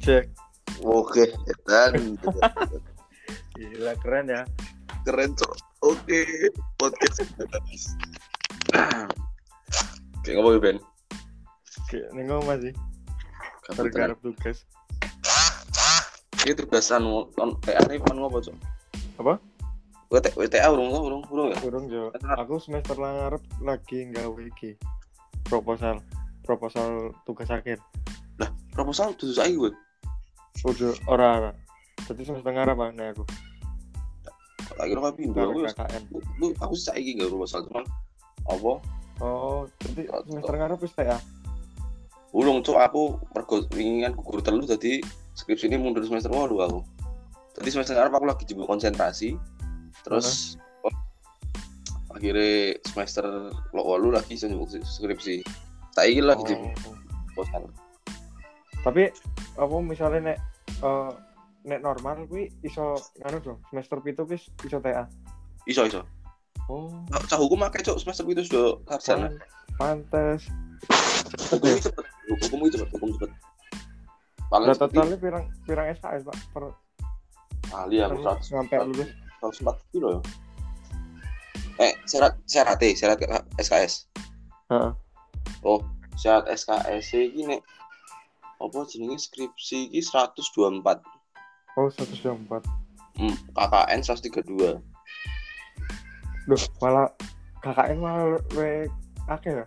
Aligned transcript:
Cek. 0.00 0.32
Oke, 0.80 1.28
dan 1.68 2.16
Gila 3.52 3.92
keren 4.00 4.32
ya. 4.32 4.42
keren 5.04 5.36
cok. 5.36 5.52
Oke, 5.84 6.24
podcast. 6.80 7.20
Kayak 10.24 10.34
ngomong 10.40 10.56
Ben. 10.56 10.76
Kayak 11.92 12.08
ning 12.16 12.32
ngomong 12.32 12.64
sih. 12.64 12.72
Kabutan. 13.68 13.84
Tergarap 13.92 14.18
tugas. 14.24 14.64
Ini 16.48 16.56
tugas 16.56 16.88
anu 16.88 17.28
on 17.36 17.60
TA 17.60 17.84
ini 17.92 18.00
pan 18.00 18.16
ngopo 18.16 18.40
cok? 18.40 18.56
Apa? 19.20 19.36
WT 20.08 20.32
WTA 20.32 20.72
urung 20.72 20.88
urung 20.96 21.22
urung 21.28 21.52
ya? 21.52 21.60
Urung 21.60 21.84
Jo. 21.92 22.08
Aku 22.40 22.56
semester 22.56 22.96
ngarep 22.96 23.44
lagi 23.60 24.08
nggawe 24.08 24.40
iki. 24.48 24.80
Proposal. 25.44 26.00
Proposal 26.40 27.12
tugas 27.28 27.52
akhir. 27.52 27.84
Proposal 28.72 29.12
tuh 29.20 29.36
saya 29.36 29.52
gue. 29.52 29.89
Udah 30.64 30.92
ora 31.08 31.26
ora. 31.40 31.52
Jadi 32.04 32.22
semester 32.26 32.52
ngarep 32.52 32.76
ah, 32.76 32.90
nek 32.92 33.16
aku. 33.16 33.24
Lagi 34.76 34.92
orang 34.96 35.16
pindah 35.16 35.44
aku. 35.48 35.58
KKN. 35.68 36.02
Lu 36.40 36.46
aku 36.60 36.74
sih 36.76 36.86
saiki 36.92 37.10
gak 37.20 37.32
proposal 37.32 37.64
cuman 37.68 37.84
apa? 38.48 38.72
Oh, 39.20 39.68
jadi 39.84 40.08
semester 40.28 40.54
ngarep 40.56 40.78
wis 40.80 40.92
TA. 40.96 41.16
Urung 42.32 42.62
cok 42.62 42.78
aku 42.78 43.02
mergo 43.34 43.56
wingi 43.74 44.06
kan 44.06 44.12
gugur 44.14 44.40
telu 44.40 44.62
dadi 44.64 45.02
skripsi 45.34 45.66
ini 45.66 45.76
mundur 45.80 46.04
semester 46.06 46.30
8 46.30 46.46
aku. 46.56 46.80
Tadi 47.58 47.68
semester 47.68 47.94
ngarep 47.98 48.12
aku 48.16 48.26
lagi 48.28 48.44
jebuk 48.48 48.68
konsentrasi. 48.70 49.36
Terus 50.06 50.56
oh, 50.86 50.94
akhirnya 52.14 52.80
semester 52.88 53.24
lo 53.52 53.80
walu 53.84 54.14
lagi 54.14 54.36
iso 54.36 54.48
njebuk 54.48 54.72
skripsi. 54.72 55.44
Saiki 55.96 56.20
lagi 56.24 56.44
jebuk 56.48 56.72
Oh. 56.84 56.96
proposal. 57.34 57.62
Tapi 58.80 59.12
apa 59.60 59.74
misalnya 59.84 60.32
nek 60.32 60.38
eh, 60.80 61.12
nek 61.60 61.80
normal 61.80 62.24
kuwi 62.24 62.48
iso 62.64 62.96
nganu 63.20 63.38
dong 63.40 63.58
semester 63.68 64.00
pitu 64.00 64.24
wis 64.24 64.48
iso 64.64 64.80
TA. 64.80 65.04
Iso 65.64 65.84
iso. 65.84 66.02
Oh, 66.70 66.86
Cah 67.26 67.34
hukum 67.34 67.66
akeh 67.66 67.82
cok 67.82 67.98
semester 67.98 68.22
itu 68.24 68.46
sudah 68.46 68.78
sarjana. 68.88 69.28
pantes. 69.74 70.46
Hukum 71.50 71.68
itu 71.68 71.80
cepet. 71.90 72.04
Hukum 72.30 72.58
itu 72.64 72.76
cepet. 72.78 72.88
Hukum 72.94 73.10
cepet. 73.18 73.30
Paling 74.50 74.74
totalnya 74.74 75.16
pirang 75.16 75.44
pirang 75.62 75.86
SKS 75.94 76.26
Pak 76.26 76.36
per 76.50 76.64
kali 77.70 78.02
aku 78.02 78.18
per- 78.18 78.18
seratus 78.18 78.46
sampai 78.50 78.76
lulus. 78.82 79.08
seratus 79.38 79.58
empat 79.62 79.76
kilo 79.90 80.08
ya. 80.10 80.20
Eh 81.80 81.92
syarat 82.04 82.34
syarat 82.44 82.78
eh 82.82 82.92
syarat 82.94 83.18
SKS. 83.56 84.10
Heeh. 84.70 84.90
Oh 85.62 85.80
syarat 86.18 86.50
SKS 86.50 87.06
ini 87.14 87.42
nek 87.46 87.60
apa 88.60 88.78
jenenge 88.86 89.18
skripsi 89.18 89.88
iki 89.90 90.00
124 90.04 91.00
Oh, 91.78 91.86
124. 91.86 92.60
hmm, 93.16 93.36
KKN 93.56 94.00
132 94.04 94.78
Duh, 96.50 96.62
malah 96.82 97.08
KKN 97.62 97.98
malah 98.02 98.40
we 98.58 98.88
akeh 99.30 99.62
ya. 99.62 99.66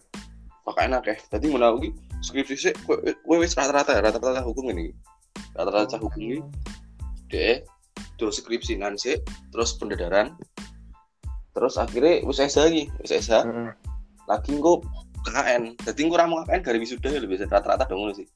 KKN 0.67 0.99
akeh. 0.99 1.17
Tadi 1.31 1.47
mana 1.47 1.71
iki 1.79 1.95
skripsi 2.23 2.55
sih 2.55 2.73
kowe 2.87 3.35
wis 3.39 3.55
rata-rata 3.55 3.99
ya, 3.99 4.01
rata-rata 4.03 4.39
hukum 4.43 4.71
ini 4.71 4.95
rata-rata 5.53 5.99
hukum 5.99 6.19
ini 6.23 6.39
deh 7.27 7.59
terus 8.15 8.39
skripsi 8.39 8.79
nanti 8.79 9.19
terus 9.51 9.75
pendadaran 9.75 10.31
terus 11.51 11.75
akhirnya 11.75 12.23
wis 12.23 12.39
S 12.39 12.55
lagi 12.55 12.87
wis 13.03 13.11
S 13.11 13.27
Heeh. 13.29 13.75
lagi 14.31 14.49
engko 14.55 14.79
KKN 15.27 15.75
jadi 15.83 15.99
engko 15.99 16.15
ramu 16.15 16.33
KKN 16.47 16.61
dari 16.63 16.77
wisuda 16.79 17.07
ya 17.11 17.19
lebih 17.19 17.43
rata-rata 17.43 17.83
dong 17.91 17.99
ngono 18.07 18.15
sih 18.15 18.27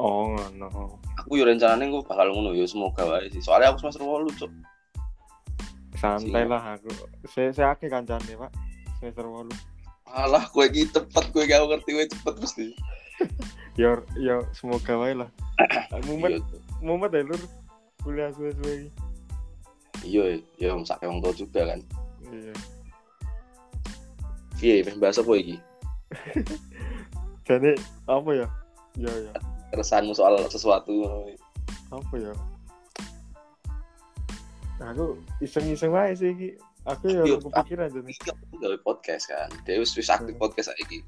Oh, 0.00 0.32
ngono. 0.32 0.96
aku 1.12 1.36
yo 1.36 1.44
rencananya 1.44 1.84
engko 1.84 2.00
bakal 2.08 2.32
ngono 2.32 2.56
yo 2.56 2.64
semoga 2.64 3.04
wae 3.04 3.28
sih 3.28 3.44
soalnya 3.44 3.76
aku 3.76 3.84
semester 3.84 4.00
8 4.00 4.40
cuk 4.40 4.52
Santai 5.92 6.48
lah 6.48 6.80
aku. 6.80 6.88
Saya 7.28 7.52
saya 7.52 7.68
akeh 7.76 7.92
kancane, 7.92 8.32
Pak. 8.32 8.48
Semester 8.96 9.28
8. 9.28 9.52
alah 10.08 10.48
kowe 10.48 10.64
iki 10.64 10.88
cepet 10.88 11.24
kowe 11.28 11.44
gak 11.44 11.60
ngerti 11.60 11.90
kowe 11.92 12.06
cepet 12.08 12.34
mesti 12.40 12.66
Yo 13.80 14.00
yo 14.16 14.40
semoga 14.50 14.96
wae 14.96 15.12
lah. 15.12 15.28
Mumet 16.08 16.40
Iya, 16.40 16.42
mumet 16.80 17.12
ya 17.12 17.20
lur. 17.22 17.42
Kuliah 18.00 18.32
suwe-suwe 18.32 18.72
iki. 18.74 18.88
iya 20.00 20.40
iya 20.56 20.72
wong 20.72 20.88
sak 20.88 21.04
wong 21.04 21.20
tua 21.20 21.36
juga 21.36 21.60
kan 21.68 21.84
Iya. 22.32 22.54
iya 24.64 24.80
pengen 24.80 24.96
bahas 24.96 25.20
apa 25.20 25.32
iki 25.36 25.60
Jadi 27.48 27.76
apa 28.08 28.30
ya? 28.32 28.46
Ya 28.96 29.12
ya. 29.12 29.32
Keresahanmu 29.70 30.12
soal 30.12 30.36
sesuatu 30.50 31.06
Apa 31.90 32.14
ya? 32.14 32.34
Aku 34.80 35.20
iseng-iseng 35.44 35.92
wae 35.92 36.16
sih 36.16 36.32
iki. 36.32 36.48
Aku 36.88 37.12
ya 37.12 37.36
kepikiran 37.36 37.92
jadi. 37.92 38.12
aku 38.32 38.54
gawe 38.56 38.76
podcast 38.80 39.28
kan 39.28 39.52
dia 39.68 39.76
wis 39.76 39.92
wis 39.92 40.08
aktif 40.08 40.32
Hmm. 40.32 40.40
podcast 40.40 40.72
saiki 40.72 41.04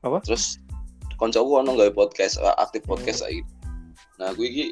Apa? 0.00 0.16
terus 0.24 0.56
koncoku 1.20 1.60
ono 1.60 1.76
gawe 1.76 1.92
podcast 1.92 2.40
eh, 2.40 2.56
aktif 2.56 2.80
podcast 2.88 3.20
saiki 3.20 3.44
nah 4.16 4.32
gue 4.32 4.48
iki 4.48 4.66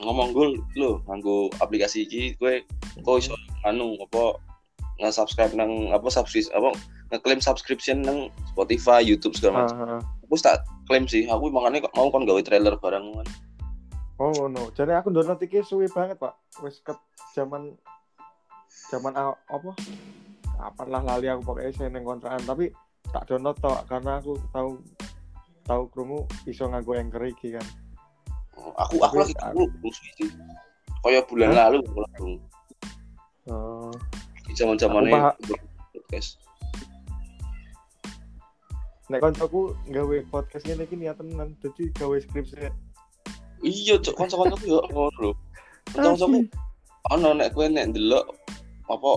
ngomong 0.00 0.32
gue 0.32 0.46
lo 0.80 1.04
nganggo 1.04 1.52
aplikasi 1.60 2.08
iki 2.08 2.32
gue 2.40 2.64
kok 3.04 3.16
iso 3.20 3.36
anu 3.68 4.00
apa 4.00 4.40
nge-subscribe 5.04 5.52
nang 5.52 5.92
apa 5.92 6.08
subscribe 6.08 6.48
apa 6.56 6.72
ngeklaim 7.12 7.40
subscription 7.44 8.00
nang 8.00 8.32
Spotify, 8.50 9.00
YouTube 9.00 9.32
segala 9.36 9.64
macam. 9.68 10.00
Aku 10.28 10.36
wis 10.36 10.44
tak 10.44 10.60
klaim 10.84 11.08
sih. 11.08 11.24
Aku 11.24 11.48
makanya 11.48 11.88
kok 11.88 11.96
mau 11.96 12.12
kon 12.12 12.28
gawe 12.28 12.36
trailer 12.44 12.76
bareng 12.76 13.16
kan. 13.16 13.28
Oh 14.20 14.44
no, 14.44 14.68
jadi 14.76 15.00
aku 15.00 15.08
download 15.08 15.40
iki 15.40 15.64
suwi 15.64 15.88
banget 15.88 16.20
pak. 16.20 16.36
Wes 16.60 16.84
ke 16.84 16.92
zaman 17.32 17.72
zaman 18.92 19.16
apa? 19.16 19.72
Kapan 20.52 20.86
lah 20.92 21.00
lali 21.00 21.32
aku 21.32 21.48
pakai 21.48 21.72
saya 21.72 21.88
neng 21.88 22.04
kontrakan 22.04 22.44
tapi 22.44 22.68
tak 23.08 23.24
download 23.24 23.56
tok 23.56 23.88
karena 23.88 24.20
aku 24.20 24.36
tahu 24.52 24.84
tahu 25.64 25.82
krungu 25.88 26.28
iso 26.44 26.68
nganggo 26.68 26.92
anchor 26.92 27.24
iki 27.24 27.56
kan. 27.56 27.64
Aku 28.84 29.00
aku 29.00 29.24
lagi 29.24 29.32
Tapi- 29.32 29.56
aku 29.56 29.62
musuh 29.80 30.08
sih. 30.20 30.28
Kayak 31.00 31.24
bulan 31.24 31.56
Hah? 31.56 31.72
lalu 31.72 31.78
aku 31.88 32.00
langsung 32.04 32.32
Oh, 33.48 33.88
zaman-zamannya 34.52 35.32
Aku 35.40 35.56
podcast. 35.96 36.36
Nek 39.08 39.20
koncoku 39.24 39.72
gawe 39.88 40.16
podcast 40.28 40.64
ngene 40.68 40.84
iki 40.84 40.96
niat 40.96 41.16
tenan 41.16 41.56
dadi 41.64 41.88
gawe 41.96 42.16
skripsi. 42.20 42.68
Iya, 43.58 43.98
cok 43.98 44.14
kanca-kancaku 44.14 44.64
yo 44.70 44.78
ngono 44.92 45.10
lho. 45.18 45.30
Kanca-kancaku 45.90 46.68
ono 47.08 47.28
nek 47.32 47.56
kowe 47.56 47.66
nek 47.68 47.88
ndelok 47.94 48.26
apa 48.92 49.12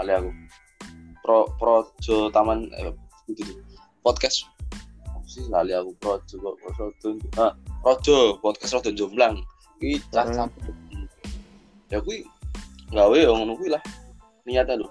kali 0.00 0.12
aku 0.16 0.30
pro 1.20 1.38
projo 1.60 2.32
taman 2.32 2.72
eh, 2.80 2.94
podcast 4.00 4.48
apa 5.04 5.26
sih 5.28 5.44
lali 5.52 5.76
aku 5.76 5.92
projo 6.00 6.34
kok 6.40 6.56
projo 6.72 7.08
ah 7.36 7.52
projo 7.84 8.40
podcast 8.40 8.80
rodo 8.80 8.90
jomblang 8.96 9.36
iki 9.80 10.00
cah 10.08 10.24
Hmm. 10.30 11.06
ya 11.92 11.98
kuwi 12.00 12.24
gawe 12.94 13.16
yo 13.16 13.36
ngono 13.36 13.58
kuwi 13.60 13.76
lah 13.76 13.82
niatnya 14.48 14.80
lho 14.80 14.88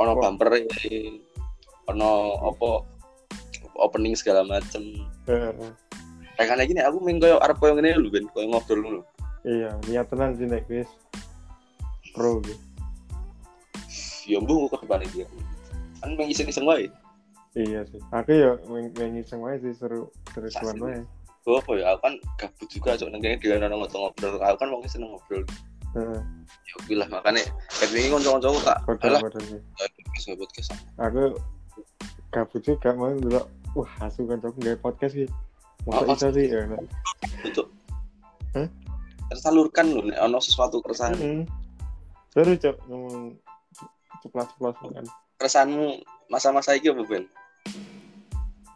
ono 0.00 0.16
bumper 0.16 0.52
ono 1.90 2.10
apa 2.48 2.70
opening 3.78 4.14
segala 4.14 4.42
macem 4.46 4.82
Heeh. 5.26 5.52
kayak 6.36 6.48
kan 6.54 6.62
gini 6.66 6.80
aku 6.82 6.98
main 7.02 7.18
koyo 7.18 7.38
arep 7.42 7.56
koyo 7.58 7.74
ngene 7.78 7.94
lho 7.98 8.08
ben 8.10 8.26
koyo 8.34 8.46
ngobrol 8.50 8.80
ngono 8.82 9.00
Iya, 9.44 9.76
niat 9.92 10.08
tenan 10.08 10.32
sih 10.40 10.48
nek 10.48 10.64
wis 10.72 10.88
pro 12.16 12.40
gitu. 12.40 12.56
ya 14.24 14.40
mbuh 14.40 14.72
kok 14.72 14.80
kebalik 14.88 15.08
dia 15.12 15.28
kan 16.00 16.16
main 16.16 16.32
iseng-iseng 16.32 16.64
wae 16.64 16.88
Iya 17.54 17.86
sih. 17.86 18.02
Aku 18.10 18.34
ya 18.34 18.58
main 18.66 19.14
iseng 19.14 19.38
wae 19.38 19.54
sih 19.62 19.70
seru 19.78 20.10
seru-seruan 20.34 20.74
Asli. 20.74 20.82
wae. 20.82 21.00
Gue 21.46 21.54
apa 21.60 21.70
ya, 21.78 21.84
aku 21.94 22.00
kan 22.02 22.14
gabut 22.34 22.66
juga 22.66 22.98
cok 22.98 23.08
nengkene 23.14 23.36
dengan 23.38 23.70
orang 23.70 23.84
ngobrol 23.86 24.00
ngobrol 24.10 24.34
aku 24.42 24.56
kan 24.58 24.68
mungkin 24.74 24.90
seneng 24.90 25.10
ngobrol 25.14 25.44
Heeh. 25.94 26.20
ya 26.66 26.72
oke 26.74 26.92
lah 26.98 27.06
makanya 27.06 27.46
kayak 27.70 27.94
ini 27.94 28.08
sih. 29.46 29.60
podcast 30.02 30.24
nggak 30.26 30.38
podcast 30.42 30.68
aku 30.98 31.22
gabut 32.34 32.62
juga 32.66 32.88
mau 32.98 33.14
dulu 33.14 33.38
wah 33.74 33.92
asu 34.00 34.24
kan 34.24 34.38
aku 34.38 34.56
nggak 34.58 34.80
podcast 34.80 35.14
sih. 35.14 35.28
Masa 35.84 36.00
Oh, 36.00 36.06
bisa 36.08 36.26
sih 36.30 36.46
ya 36.48 36.64
Hah? 38.54 38.68
tersalurkan 39.24 39.90
loh 39.90 40.04
nek 40.06 40.18
ono 40.20 40.38
sesuatu 40.38 40.78
keresahan. 40.78 41.16
Hmm. 41.18 41.42
seru 42.30 42.54
cok 42.54 42.76
ngomong 42.86 43.38
ceplas 44.20 44.46
ceplas 44.54 44.74
kan. 44.80 45.06
Keresahanmu 45.38 45.86
masa-masa 46.26 46.74
iki 46.74 46.90
apa 46.90 47.02
Ben? 47.06 47.24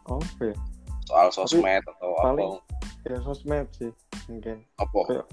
Oh 0.07 0.19
ya? 0.39 0.55
Soal 1.05 1.27
sosmed 1.29 1.83
atau 1.83 2.11
paling- 2.19 2.55
apa 2.55 3.07
ya 3.07 3.17
sosmed 3.23 3.67
sih 3.73 3.91
mungkin. 4.27 4.63
Apa? 4.77 4.99
Kayak- 5.07 5.29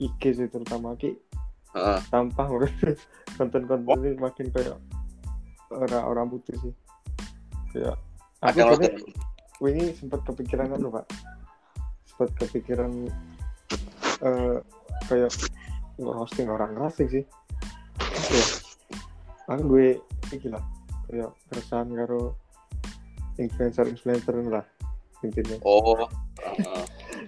IG 0.00 0.22
sih 0.34 0.48
terutama. 0.48 0.96
Ki 0.96 1.14
Heeh. 1.72 1.98
sampah 2.08 2.46
konten-konten 3.36 3.96
ini 4.00 4.16
makin 4.16 4.48
kayak 4.50 4.76
orang-orang 5.70 6.28
putih 6.28 6.56
sih. 6.60 6.72
Kayak 7.72 7.96
aku 8.42 8.58
jadi 8.58 8.90
nonton. 8.90 9.70
ini 9.70 9.84
sempat 9.94 10.20
kepikiran 10.26 10.74
kan 10.74 10.82
pak? 10.90 11.06
Sempat 12.10 12.30
kepikiran 12.42 12.90
eh 14.22 14.56
kayak 15.06 15.30
nge-hosting 15.98 16.50
orang 16.50 16.74
asing 16.82 17.08
sih. 17.10 17.24
Ya 18.32 18.44
aku 19.46 19.62
gue 19.70 19.88
iki 20.34 20.50
lah. 20.50 20.62
Kayak 21.06 21.30
keresahan 21.50 21.88
karo 21.94 22.34
influencer 23.38 23.86
influencer 23.86 24.34
lah 24.50 24.66
intinya. 25.22 25.56
Oh 25.62 25.94
uh, 25.94 26.06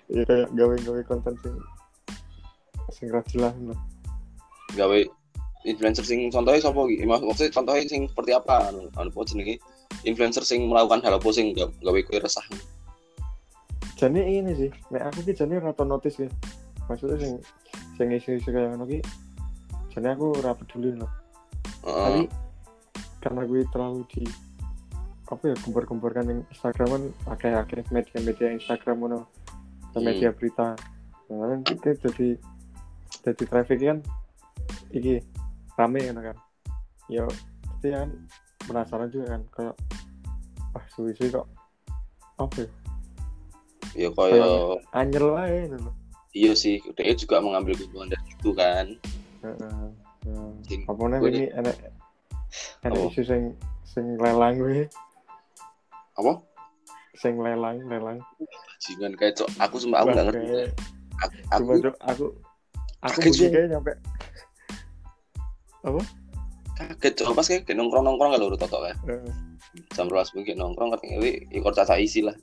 ya 0.14 0.22
kayak 0.26 0.50
gawe-gawe 0.52 1.00
konten 1.06 1.34
sing 1.40 1.54
sing 2.90 3.06
jelas 3.10 3.26
lah 3.38 3.54
gawe 4.74 4.98
influencer 5.64 6.04
sing 6.04 6.28
contohnya 6.28 6.60
iki? 6.60 7.04
Mak- 7.06 7.24
maksudnya 7.24 7.52
contohnya 7.54 7.86
sing 7.86 8.10
seperti 8.10 8.34
apa? 8.34 8.74
Anu 8.74 8.90
anu 8.98 9.10
jenenge 9.24 9.62
influencer 10.02 10.42
sing 10.42 10.66
melakukan 10.66 10.98
hal 11.06 11.14
apa 11.16 11.28
sing 11.30 11.54
ga- 11.54 11.70
gawe 11.80 12.00
kowe 12.02 12.18
resah. 12.18 12.42
Jadi 13.94 14.20
ini 14.42 14.52
sih 14.58 14.70
nek 14.90 15.14
aku 15.14 15.22
ki 15.22 15.32
jane 15.38 15.62
rata 15.62 15.86
notice 15.86 16.26
ya 16.26 16.28
maksudnya 16.90 17.16
sing 17.22 17.32
sing 17.94 18.06
isi-isi 18.10 18.50
kayak 18.50 18.74
ngono 18.74 18.90
ki 18.90 18.98
jane 19.94 20.08
aku 20.10 20.34
ora 20.34 20.52
peduli 20.52 20.98
loh 20.98 21.08
tapi 21.84 22.26
Heeh. 22.26 22.28
karena 23.22 23.40
gue 23.48 23.60
terlalu 23.72 24.02
di 24.12 24.24
apa 25.30 25.42
ya 25.48 25.56
gempur-gemburkan 25.64 26.28
yang 26.28 26.40
Instagram 26.52 26.88
kan 26.90 27.02
akeh-akeh 27.32 27.84
media-media 27.88 28.52
Instagram 28.52 29.08
dan 29.08 29.22
Hmm. 29.94 30.04
media 30.04 30.34
berita. 30.34 30.74
Nah, 31.30 31.46
kan 31.54 31.60
kita 31.64 31.96
jadi 32.02 32.28
jadi 33.24 33.44
traffic 33.48 33.78
kan 33.80 33.98
iki 34.92 35.22
rame 35.78 36.02
kan 36.02 36.18
kan. 36.20 36.36
Ya 37.08 37.24
pasti 37.64 37.88
kan 37.94 38.10
penasaran 38.64 39.08
juga 39.12 39.36
kan 39.36 39.42
kayak 39.52 39.74
wah 40.72 40.84
suwi-suwi 40.96 41.30
kok 41.32 41.46
apa 42.40 42.66
ya? 42.66 42.68
Ya 43.94 44.08
kaya 44.10 44.44
anyel 44.90 45.26
wae 45.38 45.70
ngono 45.70 45.90
iya 46.34 46.50
sih 46.50 46.82
dia 46.98 47.14
juga 47.14 47.38
mengambil 47.38 47.78
keuntungan 47.78 48.10
dari 48.10 48.26
itu 48.34 48.50
kan. 48.58 48.86
Heeh. 49.46 49.86
Apa 50.90 51.02
gue 51.20 51.30
ini 51.30 51.46
enek 51.52 51.76
Apa? 52.82 52.96
isu 53.12 53.22
sing 53.22 53.42
sing 53.86 54.18
lelang 54.18 54.58
gue 54.58 54.90
apa? 56.18 56.32
Sing 57.14 57.38
lelang 57.38 57.78
lelang. 57.86 58.18
Bajingan 58.40 59.14
kayak 59.14 59.38
cok 59.38 59.48
aku 59.62 59.76
sumpah 59.78 60.02
aku 60.02 60.08
nggak 60.10 60.26
ngerti. 60.32 60.46
Kayak- 60.50 60.74
aku, 61.14 61.34
aku 61.54 61.62
Cuma 61.62 61.74
Cuk, 61.78 61.94
aku 62.02 62.24
aku 63.04 63.14
Kaget, 63.14 63.24
mungkin 63.30 63.46
Cuk. 63.46 63.52
kayak 63.54 63.68
nyampe 63.70 63.92
kaget 66.78 67.12
cok. 67.22 67.34
Pas 67.34 67.46
kayak 67.46 67.62
kayak 67.66 67.78
nongkrong 67.78 68.04
nongkrong 68.04 68.30
kalau 68.34 68.46
udah 68.50 68.60
totok 68.60 68.82
ya 68.90 68.94
eh, 69.10 69.22
jam 69.94 70.06
rolas 70.10 70.30
mungkin 70.34 70.58
nongkrong 70.58 70.94
katanya 70.94 71.16
wi 71.22 71.42
ikut 71.54 71.72
caca 71.74 71.94
isi 71.98 72.22
lah. 72.22 72.34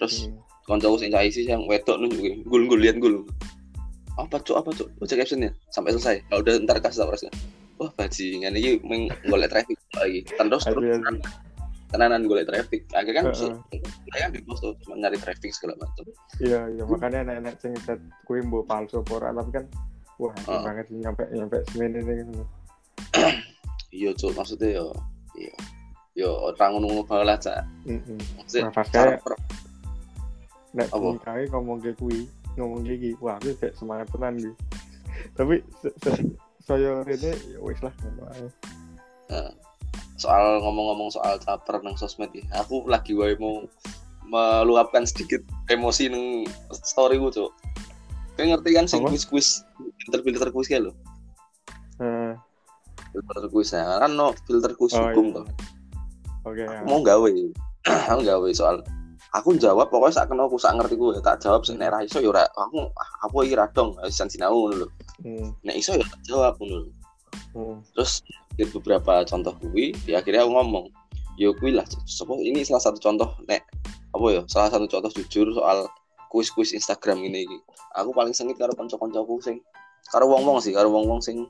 Terus 0.00 0.28
hmm. 0.28 0.38
koncoku 0.68 0.96
sing 1.00 1.10
caca 1.12 1.24
isi 1.24 1.48
yang 1.48 1.64
wedok 1.68 1.96
nunjukin 2.00 2.44
gul 2.48 2.64
gul 2.68 2.80
lihat 2.80 2.96
gul. 3.00 3.24
Apa 4.20 4.40
cok? 4.44 4.56
Apa 4.60 4.70
cok? 4.76 4.88
Baca 5.00 5.14
captionnya 5.16 5.50
sampai 5.72 5.96
selesai. 5.96 6.16
Kalau 6.28 6.40
udah 6.44 6.54
ntar 6.64 6.78
kasih 6.84 7.04
tau 7.04 7.12
rasanya 7.12 7.34
wah 7.80 7.90
bajingan 7.98 8.54
ini 8.54 8.78
meng 8.86 9.10
golek 9.26 9.50
traffic 9.50 9.74
lagi. 9.98 10.22
Terus 10.22 10.62
terus 10.62 11.00
tenanan 11.92 12.24
golek 12.24 12.48
traffic. 12.48 12.88
Akhirnya 12.96 13.20
kan 13.20 13.36
Heeh. 13.36 13.52
saya 14.14 14.28
di 14.32 14.40
post 14.46 14.64
tuh 14.64 14.72
cuma 14.86 14.96
nyari 14.96 15.18
traffic 15.20 15.52
segala 15.52 15.76
macam. 15.76 16.04
Iya 16.40 16.60
iya. 16.72 16.82
Makanya 16.88 17.18
enak-enak 17.28 17.54
sing 17.60 17.72
kue 18.24 18.40
mbok 18.40 18.64
palsu 18.64 19.04
apa 19.04 19.12
ora 19.18 19.28
tapi 19.36 19.50
kan 19.52 19.64
wah 20.16 20.32
Heeh. 20.32 20.62
banget 20.64 20.84
sih 20.88 20.98
nyampe 21.02 21.24
nyampe 21.34 21.58
semene 21.74 21.98
ini 22.00 22.12
gitu 22.22 22.44
iya 23.92 24.10
cok 24.16 24.32
maksudnya 24.34 24.80
yo 24.82 24.86
iya. 25.36 25.52
Yo 26.12 26.28
orang 26.52 26.76
ngono 26.76 27.08
banget 27.08 27.24
lah 27.24 27.38
cak. 27.40 27.64
Heeh. 27.88 28.20
maksudnya 28.36 28.68
Nah, 28.68 28.84
kayak- 28.84 29.24
nek 30.72 30.88
nikahe 30.92 31.44
ngomong 31.52 31.78
ke 31.80 31.92
kui 31.96 32.24
ngomong 32.56 32.80
kayak 32.84 33.00
gini 33.00 33.16
wah 33.20 33.36
aku 33.36 33.52
kayak 33.60 33.76
semangat 33.76 34.08
tenan 34.12 34.36
gitu 34.40 34.52
tapi 35.36 35.60
saya 36.64 37.04
ini 37.04 37.32
ya 37.52 37.58
wis 37.60 37.80
lah 37.84 37.92
soal 40.16 40.60
ngomong-ngomong 40.62 41.12
soal 41.12 41.36
caper 41.40 41.82
nang 41.84 41.96
sosmed 41.98 42.32
ya 42.32 42.44
aku 42.56 42.84
lagi 42.88 43.12
wae 43.12 43.36
mau 43.36 43.66
meluapkan 44.24 45.04
sedikit 45.04 45.42
emosi 45.68 46.08
nang 46.08 46.46
story 46.72 47.20
gue 47.20 47.32
cok 47.32 47.52
kayak 48.36 48.56
ngerti 48.56 48.70
kan 48.72 48.84
Apa? 48.88 49.12
quiz 49.12 49.24
quiz 49.28 49.48
filter 50.00 50.20
filter 50.24 50.48
quiz 50.48 50.68
kayak 50.70 50.88
lo 50.88 50.92
filter 53.12 53.44
quiz 53.52 53.70
ya 53.76 54.00
kan 54.00 54.12
no 54.16 54.32
filter 54.48 54.72
quiz 54.74 54.96
oh, 54.96 55.12
hukum 55.12 55.26
iya. 55.28 55.36
tuh 55.36 55.46
oke 56.48 56.62
ya. 56.64 56.80
mau 56.88 57.00
gawe. 57.04 57.30
Aku 58.10 58.20
gawe 58.24 58.48
soal 58.54 58.82
aku 59.32 59.56
jawab 59.56 59.88
pokoknya 59.88 60.12
sak 60.12 60.26
kenal 60.28 60.44
aku 60.44 60.60
sak 60.60 60.76
ngerti 60.76 60.94
gue 61.00 61.16
tak 61.24 61.40
jawab 61.40 61.64
sih 61.64 61.72
nek 61.72 62.04
iso 62.04 62.20
ya 62.20 62.28
ora 62.28 62.44
aku 62.52 62.84
apa 62.92 63.36
iki 63.48 63.56
ra 63.56 63.64
dong 63.72 63.96
sisan 64.04 64.28
sinau 64.28 64.68
ngono 64.68 64.84
lho. 64.84 64.88
Hmm, 65.24 65.56
nek 65.64 65.80
iso 65.80 65.96
ya 65.96 66.04
tak 66.04 66.20
jawab 66.28 66.54
ngono 66.60 66.84
lho. 66.84 66.90
Hmm. 67.56 67.80
terus 67.96 68.20
di 68.56 68.64
beberapa 68.68 69.24
contoh 69.24 69.56
kuwi 69.56 69.96
di 70.04 70.12
akhirnya 70.12 70.44
aku 70.44 70.52
ngomong 70.52 70.86
yo 71.40 71.56
kuwi 71.56 71.72
lah 71.72 71.84
sopo 72.04 72.36
ini 72.44 72.60
salah 72.60 72.84
satu 72.84 73.00
contoh 73.00 73.32
nek 73.48 73.64
apa 74.12 74.26
ya 74.28 74.42
salah 74.52 74.68
satu 74.68 74.84
contoh 74.84 75.08
jujur 75.16 75.48
soal 75.56 75.88
kuis-kuis 76.28 76.72
Instagram 76.72 77.20
ini 77.24 77.44
iki. 77.44 77.58
Aku 77.92 78.16
paling 78.16 78.32
sengit 78.32 78.56
karo 78.56 78.72
kanca-kancaku 78.72 79.36
sing 79.44 79.60
karo 80.08 80.28
wong-wong 80.28 80.64
sih 80.64 80.72
karo 80.72 80.88
wong-wong 80.88 81.20
sing 81.20 81.44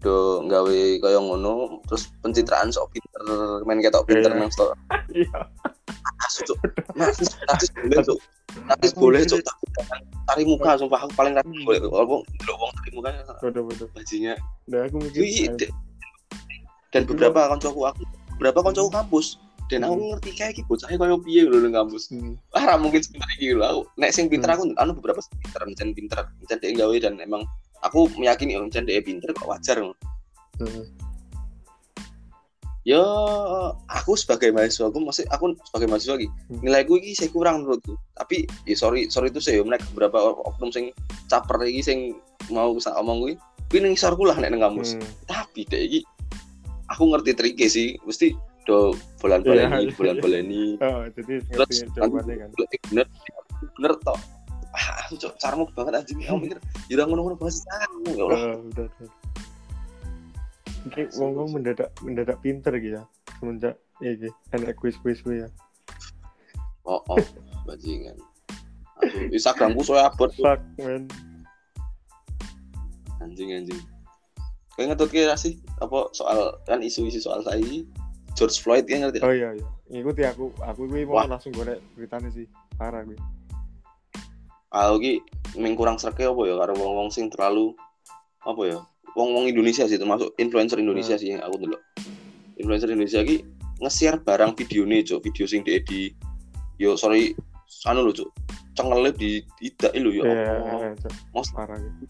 do 0.00 0.40
nggawe 0.48 0.78
kaya 0.98 1.18
ngono 1.20 1.80
terus 1.84 2.08
pencitraan 2.24 2.72
sok 2.72 2.88
pinter 2.92 3.20
main 3.64 3.80
ketok 3.80 4.08
pinter 4.08 4.32
Iya. 4.32 4.40
nang 4.40 4.50
story 4.50 4.74
iya. 5.12 5.28
Asu 6.20 6.40
cuk. 6.44 6.56
Nasis 6.96 7.28
boleh 7.74 8.00
cuk. 8.04 8.18
Nasis 8.68 8.92
boleh 8.96 9.20
cuk. 9.24 9.40
Cari 10.24 10.44
muka 10.44 10.76
sumpah 10.76 11.00
aku 11.04 11.12
paling 11.12 11.32
nasis 11.36 11.48
Hmm. 11.52 11.64
boleh 11.64 11.80
walaupun 11.84 12.20
ndelok 12.36 12.56
wong 12.56 12.70
cari 12.76 12.90
muka 12.92 13.08
betul 13.40 13.62
betul. 13.68 13.86
Bajinya. 13.92 14.34
Nah, 14.68 14.88
aku 14.88 14.96
mikir 15.00 15.24
dan 16.90 17.02
beberapa 17.06 17.46
koncoku 17.48 17.80
aku 17.86 18.02
beberapa 18.36 18.60
koncoku 18.66 18.90
kampus 18.90 19.36
dan 19.70 19.86
aku 19.86 19.94
Hmm. 19.96 20.08
ngerti 20.16 20.30
kayak 20.34 20.52
gitu 20.58 20.66
bocahnya 20.66 20.96
kayak 20.98 21.20
piye 21.22 21.42
lho 21.46 21.56
nang 21.62 21.74
kampus. 21.76 22.10
Hmm, 22.10 22.34
ah 22.56 22.74
mungkin 22.76 23.00
sebentar 23.04 23.28
iki 23.38 23.54
lho 23.54 23.62
aku 23.62 23.82
nek 23.96 24.10
sing 24.10 24.26
pinter 24.26 24.50
aku 24.50 24.72
anu 24.76 24.92
beberapa 24.96 25.20
sing 25.22 25.36
pinter 25.40 25.60
mencen 25.68 25.88
pinter 25.92 26.20
mencen 26.40 26.56
dhek 26.58 26.72
gawe 26.74 26.96
dan 26.98 27.20
emang 27.20 27.44
aku 27.80 28.08
meyakini 28.14 28.54
oh 28.54 28.62
mencen 28.62 28.84
dhek 28.84 29.02
pinter 29.02 29.30
kok 29.30 29.46
wajar 29.46 29.80
hmm. 29.80 30.84
ya 32.82 33.00
aku 33.86 34.16
sebagai 34.16 34.50
mahasiswa 34.50 34.88
aku 34.88 34.98
masih 35.00 35.24
aku 35.28 35.52
sebagai 35.64 35.86
mahasiswa 35.86 36.16
lagi 36.16 36.28
Hmm. 36.48 36.60
nilaiku 36.60 36.96
iki 36.96 37.12
saya 37.14 37.28
kurang 37.28 37.62
menurutku 37.62 37.92
tapi 38.14 38.48
ya 38.64 38.74
sorry 38.74 39.06
sorry 39.06 39.28
itu 39.28 39.38
saya 39.38 39.60
mereka 39.60 39.84
beberapa 39.92 40.16
oknum 40.42 40.68
sing 40.68 40.88
caper 41.26 41.60
iki 41.62 41.80
sing 41.80 41.98
mau 42.48 42.72
sak 42.76 42.96
omong 42.96 43.20
kuwi 43.20 43.34
kuwi 43.68 43.78
ning 43.80 43.94
isorku 43.94 44.24
lah 44.24 44.34
nek 44.34 44.50
nang 44.50 44.62
kampus 44.62 44.96
Hmm. 44.96 45.04
tapi 45.26 45.64
deh 45.64 45.82
iki 45.82 46.00
aku 46.88 47.04
ngerti 47.06 47.30
triknya 47.32 47.68
sih 47.68 47.88
mesti 48.02 48.32
do 48.64 48.92
bulan 49.18 49.40
boleni 49.40 49.72
Iya. 49.86 49.92
bulan 49.94 50.16
boleni 50.18 50.62
Oh, 50.84 51.04
jadi 51.10 51.34
terus 51.46 51.76
kan. 51.90 52.08
nanti 52.12 52.32
bener 52.90 53.06
bener 53.76 53.92
toh 54.00 54.18
ah 54.70 54.86
aku 55.04 55.18
cok 55.18 55.34
caramu 55.42 55.64
banget 55.74 55.92
anjing 55.98 56.18
aku 56.26 56.38
mikir 56.38 56.58
ya 56.86 57.02
ngono 57.02 57.26
ngono 57.26 57.36
bahasa 57.38 57.66
caramu 57.66 58.10
ya 58.14 58.24
Allah. 58.26 58.88
Ini 60.80 61.02
wong-wong 61.12 61.48
mendadak 61.60 61.90
mendadak 62.00 62.38
pinter 62.40 62.72
gitu 62.80 62.96
ya. 63.00 63.04
Semenjak 63.38 63.74
iki 64.00 64.30
enak 64.54 64.76
kuis-kuis 64.80 65.20
kuwi 65.20 65.44
ya. 65.44 65.48
oh 66.88 67.04
oh 67.12 67.20
bajingan 67.68 68.16
Instagramku 69.30 69.84
soalnya 69.84 70.10
abot. 70.10 70.30
Fuck 70.40 70.60
man. 70.80 71.06
anjing 73.20 73.52
anjing 73.52 73.80
kayak 74.80 74.96
ngetut 74.96 75.12
kira 75.12 75.36
sih 75.36 75.60
apa 75.76 76.08
soal 76.16 76.56
kan 76.64 76.80
isu-isu 76.80 77.20
soal 77.20 77.44
saya 77.44 77.84
George 78.32 78.56
Floyd 78.64 78.88
ya 78.88 79.04
ngerti 79.04 79.20
Oh 79.20 79.34
iya 79.34 79.52
iya. 79.52 79.66
Ngikuti 79.90 80.22
aku 80.24 80.54
aku 80.62 80.86
kuwi 80.86 81.02
mau 81.04 81.20
Wah. 81.20 81.26
langsung 81.26 81.50
golek 81.52 81.82
beritanya 81.98 82.30
sih. 82.30 82.46
Parah 82.78 83.02
kuwi. 83.02 83.18
Aku 84.70 84.94
ki 84.98 85.12
ming 85.58 85.74
kurang 85.74 85.98
serke 85.98 86.24
apa 86.24 86.42
ya? 86.46 86.54
Karo 86.56 86.72
wong-wong 86.78 87.10
sing 87.10 87.26
terlalu 87.28 87.74
apa 88.42 88.62
ya? 88.64 88.78
Wong-wong 89.18 89.50
Indonesia 89.50 89.84
sih 89.84 89.98
termasuk 89.98 90.30
influencer 90.38 90.78
Indonesia 90.78 91.18
sih 91.18 91.34
yang 91.34 91.42
aku 91.42 91.58
dulu 91.60 91.76
influencer 92.54 92.88
Indonesia 92.88 93.20
ki 93.20 93.42
nge-share 93.80 94.20
barang 94.20 94.54
video 94.54 94.84
nih 94.84 95.02
cok 95.02 95.20
video 95.24 95.44
sing 95.48 95.64
di 95.64 95.80
di 95.82 96.00
yo 96.76 96.94
sorry 96.94 97.32
anu 97.88 98.04
lho 98.04 98.12
cok 98.12 98.28
cengelnya 98.76 99.10
di 99.16 99.40
tidak 99.58 99.92
lho 99.96 100.10
ya 100.12 100.22
Iya, 100.22 100.52
apa? 100.60 100.76
iya. 100.78 101.10
Mas- 101.32 101.50
parah 101.50 101.74
kuwi. 101.74 102.06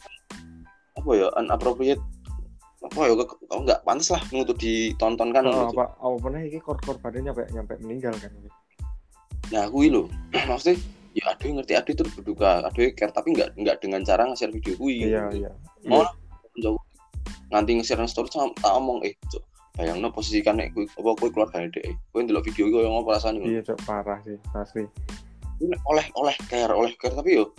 apa 0.98 1.10
ya 1.16 1.26
inappropriate 1.40 2.02
apa 2.80 3.00
ya 3.06 3.12
kok 3.16 3.38
kok 3.38 3.60
nggak 3.64 3.80
pantas 3.86 4.08
lah 4.12 4.22
untuk 4.34 4.56
ditonton 4.58 5.30
kan 5.32 5.46
Oh, 5.46 5.70
apa 5.70 5.94
apa 5.94 6.16
pernah 6.18 6.40
iki 6.42 6.58
kor 6.58 6.76
korbannya 6.82 7.30
nyampe 7.30 7.42
nyampe 7.54 7.74
meninggal 7.80 8.12
kan. 8.18 8.28
nah 9.48 9.70
aku 9.70 9.86
lho 9.88 10.02
maksudnya 10.50 10.76
ya 11.14 11.34
yang 11.42 11.58
ngerti. 11.60 11.72
Ada 11.74 11.90
itu 11.90 12.02
berduka 12.14 12.62
yang 12.64 12.92
care. 12.94 13.12
Tapi 13.12 13.28
nggak 13.34 13.48
nggak 13.58 13.76
dengan 13.82 14.00
cara 14.02 14.22
nge-share 14.28 14.52
video 14.54 14.74
kui 14.78 15.06
Iya 15.10 15.30
iya. 15.32 15.50
mau 15.86 16.06
jauh. 16.58 16.78
Nganti 17.50 17.70
nge-share 17.82 18.06
story 18.06 18.30
sama 18.30 18.54
tak 18.58 18.72
omong 18.74 19.02
eh 19.02 19.14
cok 19.30 19.42
bayangno 19.78 20.10
posisikan 20.12 20.58
nek 20.60 20.74
kuwi 20.76 20.84
apa 20.98 21.10
kuwi 21.16 21.30
keluarga 21.32 21.62
dhek 21.66 21.94
kuwi 22.12 22.26
ndelok 22.26 22.44
video 22.50 22.64
iku 22.68 22.78
yang 22.84 22.94
apa 23.00 23.10
rasane? 23.18 23.38
Iya 23.42 23.60
cok 23.66 23.78
parah 23.86 24.18
sih 24.22 24.36
asli. 24.54 24.84
Ini 25.60 25.76
oleh 25.88 26.06
oleh 26.16 26.36
care 26.46 26.72
oleh 26.74 26.92
care. 27.00 27.14
Tapi 27.14 27.38
yo 27.38 27.50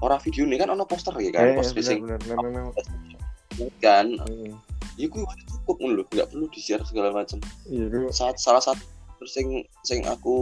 orang 0.00 0.20
video 0.24 0.44
ini 0.48 0.56
kan 0.56 0.68
ono 0.72 0.84
poster 0.88 1.12
ya 1.20 1.30
kan? 1.32 1.52
Eh, 1.52 1.56
poster 1.56 1.80
sing 1.84 2.04
bener 2.04 2.20
memang 2.28 2.48
memang. 2.52 3.70
kan? 3.84 4.06
Hmm. 4.16 4.56
ya 5.00 5.08
gue 5.08 5.20
udah 5.20 5.36
cukup 5.48 5.76
ngono 5.80 5.92
lho. 6.00 6.04
Nggak 6.12 6.28
perlu 6.32 6.46
di 6.52 6.60
share 6.60 6.84
segala 6.84 7.08
macam 7.12 7.40
Iya 7.68 7.84
gue. 7.88 8.08
saat 8.12 8.36
salah 8.40 8.60
satu 8.60 8.84
sing 9.28 9.64
sing 9.84 10.00
aku 10.08 10.36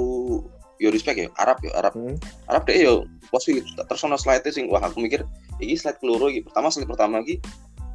yo 0.78 0.88
respect 0.94 1.18
ya. 1.18 1.28
Arab 1.38 1.58
ya 1.62 1.74
Arab. 1.78 1.92
Hmm. 1.94 2.16
Arab 2.50 2.62
deh 2.66 2.78
yo. 2.78 3.04
Iki 3.28 3.60
terus 3.84 4.00
ono 4.02 4.16
slide 4.16 4.46
sing 4.48 4.72
wah 4.72 4.80
aku 4.80 5.02
mikir 5.04 5.22
iki 5.60 5.74
slide 5.76 5.98
keloro 6.00 6.30
iki. 6.32 6.46
Pertama 6.46 6.72
slide 6.72 6.88
pertama 6.88 7.20
iki 7.20 7.42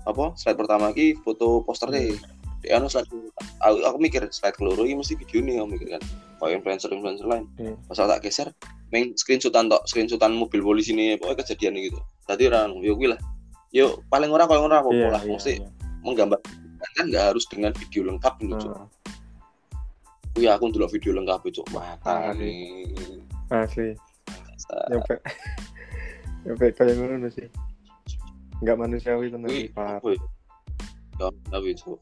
apa? 0.05 0.35
Slide 0.37 0.59
pertama 0.59 0.85
iki 0.93 1.17
foto 1.23 1.63
poster 1.65 1.89
deh 1.89 2.13
di 2.63 2.71
anu 2.71 2.87
slide 2.87 3.11
aku, 3.59 3.77
aku 3.83 3.97
mikir 3.99 4.23
slide 4.31 4.55
keloro 4.55 4.87
iki 4.87 4.95
mesti 4.95 5.13
video 5.19 5.39
nih 5.43 5.55
aku 5.59 5.67
mikir 5.75 5.87
kan. 5.99 6.03
Kayak 6.39 6.53
influencer 6.59 6.89
influencer 6.91 7.25
lain. 7.27 7.47
Hmm. 7.59 7.75
pas 7.87 7.97
tak 7.97 8.19
geser 8.23 8.47
main 8.93 9.15
screenshotan 9.17 9.73
tok 9.73 9.81
screenshotan 9.89 10.37
mobil 10.37 10.61
polisi 10.61 10.93
ini 10.93 11.17
pokoknya 11.17 11.43
kejadian 11.43 11.81
gitu. 11.81 11.99
Tadi 12.29 12.47
orang 12.47 12.77
yo 12.85 12.93
lah. 13.09 13.19
Yo 13.73 14.05
paling 14.13 14.29
ora 14.29 14.45
kalau 14.45 14.69
ora 14.69 14.85
apa 14.85 14.89
Iya, 14.93 15.09
lah. 15.09 15.21
iya, 15.25 15.33
mesti 15.33 15.51
iya. 15.57 15.67
menggambar. 16.05 16.39
Kan 16.93 17.09
nggak 17.09 17.33
harus 17.33 17.49
dengan 17.49 17.73
video 17.73 18.05
lengkap 18.05 18.37
gitu 18.37 18.53
Cuk. 18.59 18.75
Kuwi 20.33 20.49
aku 20.49 20.73
ndelok 20.73 20.89
video 20.97 21.13
lengkap 21.13 21.45
itu 21.45 21.61
nih 22.41 22.89
Asli. 23.53 23.93
Nyampe. 24.89 25.15
Nyampe 26.49 26.65
kayak 26.73 26.97
ngono 26.97 27.29
sih. 27.29 27.45
Enggak 28.65 28.77
manusiawi 28.81 29.29
tenan 29.29 29.49
Kuwi 29.49 29.69
Pak. 29.69 30.01
tapi 31.53 31.77
itu 31.77 31.93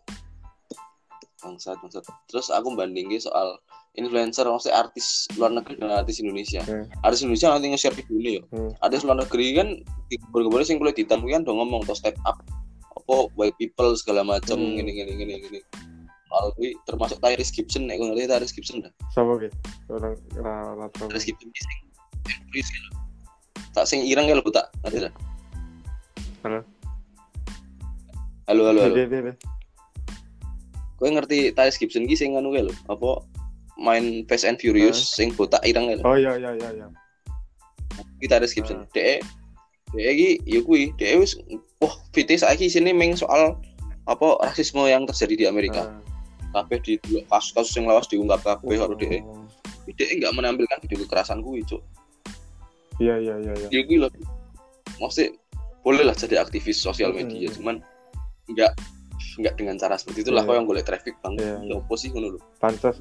bangsat 1.44 1.76
bangsat. 1.84 2.08
Terus 2.32 2.48
aku 2.54 2.72
bandingin 2.78 3.20
soal 3.20 3.60
influencer 4.00 4.48
maksudnya 4.48 4.88
artis 4.88 5.28
luar 5.36 5.52
negeri 5.52 5.76
dan 5.82 5.92
artis 5.92 6.24
Indonesia. 6.24 6.64
Hmm. 6.64 6.88
Artis 7.04 7.28
Indonesia 7.28 7.52
nanti 7.52 7.68
nge-share 7.76 7.98
video 8.00 8.16
ini 8.16 8.32
ya. 8.40 8.44
Hmm. 8.56 8.72
Artis 8.80 9.04
luar 9.04 9.20
negeri 9.20 9.48
kan 9.60 9.68
berkebun 10.32 10.64
sing 10.64 10.80
kuliah 10.80 10.96
ditan 10.96 11.20
kuwi 11.20 11.36
kan 11.36 11.44
dong 11.44 11.60
ngomong 11.60 11.84
to 11.84 11.92
step 11.92 12.16
up 12.24 12.40
apa 12.96 13.16
white 13.36 13.58
people 13.60 13.92
segala 14.00 14.24
macam 14.24 14.56
Hmm. 14.56 14.80
gini 14.80 14.92
gini 14.96 15.12
gini 15.20 15.34
gini. 15.44 15.60
Soal 16.32 16.48
kuwi 16.56 16.72
termasuk 16.88 17.20
Tyrese 17.20 17.52
Gibson 17.52 17.92
nek 17.92 18.00
ngerti 18.00 18.24
Tyrese 18.24 18.56
Gibson 18.56 18.80
dah. 18.80 18.92
Sama 19.12 19.36
ge. 19.36 19.52
Orang 19.92 20.16
ra 20.40 20.80
ra 20.80 20.88
tau. 20.96 21.12
Tyrese 21.12 21.36
Gibson 21.36 21.52
sing 21.52 21.80
gitu. 22.56 22.72
Tak 23.76 23.84
sing 23.84 24.00
ireng 24.08 24.32
ya 24.32 24.40
lho 24.40 24.48
tak 24.48 24.72
ngerti 24.88 25.12
dah. 25.12 25.14
Halo. 26.48 26.60
Halo 28.48 28.62
halo 28.64 28.80
halo. 28.80 28.96
Kowe 30.96 31.10
ngerti 31.12 31.52
Tyrese 31.52 31.84
Gibson 31.84 32.08
ki 32.08 32.16
sing 32.16 32.40
anu 32.40 32.56
lho, 32.56 32.72
apa 32.88 33.28
main 33.76 34.24
Fast 34.32 34.48
and 34.48 34.56
Furious 34.56 35.04
sing 35.04 35.36
botak 35.36 35.60
ireng 35.68 35.92
lho. 35.92 36.00
Oh 36.08 36.16
iya 36.16 36.40
iya 36.40 36.56
iya 36.56 36.70
iya. 36.72 36.88
Ki 38.24 38.32
Tyrese 38.32 38.56
Gibson. 38.56 38.88
Ah. 38.88 38.96
Dek 38.96 39.20
Dek 39.92 40.08
iki 40.16 40.30
ya 40.48 40.64
kuwi, 40.64 40.96
dek 40.96 41.20
wis 41.20 41.36
wah 41.84 41.92
VT 42.16 42.40
saiki 42.40 42.72
sini 42.72 42.96
meng 42.96 43.20
soal 43.20 43.60
apa 44.08 44.40
rasisme 44.40 44.88
yang 44.88 45.04
terjadi 45.04 45.36
di 45.36 45.46
Amerika. 45.52 45.92
Ah. 45.92 46.11
Kabeh 46.52 46.78
di 46.84 46.94
kasus-kasus 47.26 47.72
yang 47.80 47.88
lawas 47.88 48.12
diungkap 48.12 48.44
kabeh 48.44 48.76
karo 48.76 48.94
dek. 48.96 49.24
Oh. 49.24 49.48
Dek 49.88 50.10
enggak 50.20 50.32
menampilkan 50.36 50.78
video 50.84 50.98
kekerasan 51.08 51.40
kuwi, 51.40 51.64
Cuk. 51.64 51.80
Iya 53.00 53.16
iya 53.18 53.36
iya 53.40 53.54
iya. 53.56 53.68
Ya 53.72 53.82
kuwi 53.88 53.98
lho. 54.04 54.08
Maksudnya 55.00 55.34
boleh 55.82 56.04
lah 56.06 56.14
jadi 56.14 56.38
aktivis 56.38 56.78
sosial 56.78 57.16
media, 57.16 57.50
Hmm. 57.50 57.56
cuman 57.58 57.76
enggak 58.52 58.72
enggak 59.40 59.54
dengan 59.56 59.76
cara 59.80 59.96
seperti 59.96 60.28
itulah 60.28 60.44
Iya. 60.44 60.50
kau 60.52 60.58
yang 60.60 60.68
golek 60.68 60.86
traffic 60.86 61.16
bang. 61.24 61.34
Iya. 61.40 61.56
Ya 61.66 61.74
opo 61.80 61.94
sih 61.96 62.12
ngono 62.12 62.36
lho. 62.36 62.40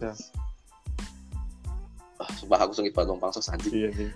Ya. 0.00 0.14
Ah, 2.20 2.28
sumpah 2.36 2.60
aku 2.60 2.76
sengit 2.76 2.92
banget 2.92 3.16
wong 3.16 3.20
pangsos 3.20 3.48
anjing. 3.48 3.72
Iya 3.72 3.90
sih. 3.96 4.08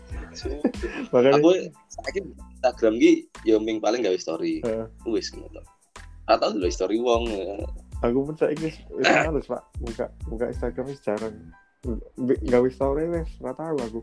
Makanya 1.12 1.40
aku 1.40 1.50
saiki 1.88 2.20
Instagram 2.60 2.94
ki 3.00 3.12
ya 3.48 3.56
ming 3.56 3.80
paling 3.80 4.04
gawe 4.04 4.16
story 4.20 4.60
Heeh. 4.60 4.84
wis 5.08 5.32
ngono 5.32 5.64
atau 6.24 6.52
dulu 6.52 6.68
story 6.68 7.00
wong 7.00 7.24
ya. 7.28 7.56
Aku 8.00 8.18
pun 8.22 8.34
saiki 8.34 8.64
wis 8.64 8.76
wis 8.90 9.06
males, 9.22 9.46
Pak. 9.46 9.62
Buka 9.78 10.06
buka 10.26 10.44
Instagram 10.48 10.86
wis 10.88 11.00
jarang. 11.00 11.34
Bi- 12.16 12.40
Gawe 12.42 12.68
story 12.68 13.06
wis 13.08 13.28
ora 13.38 13.52
tahu 13.52 13.76
aku. 13.78 14.00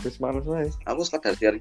Wis 0.00 0.18
males 0.18 0.42
wae. 0.44 0.68
aku 0.84 1.00
sekadar 1.02 1.38
share 1.38 1.58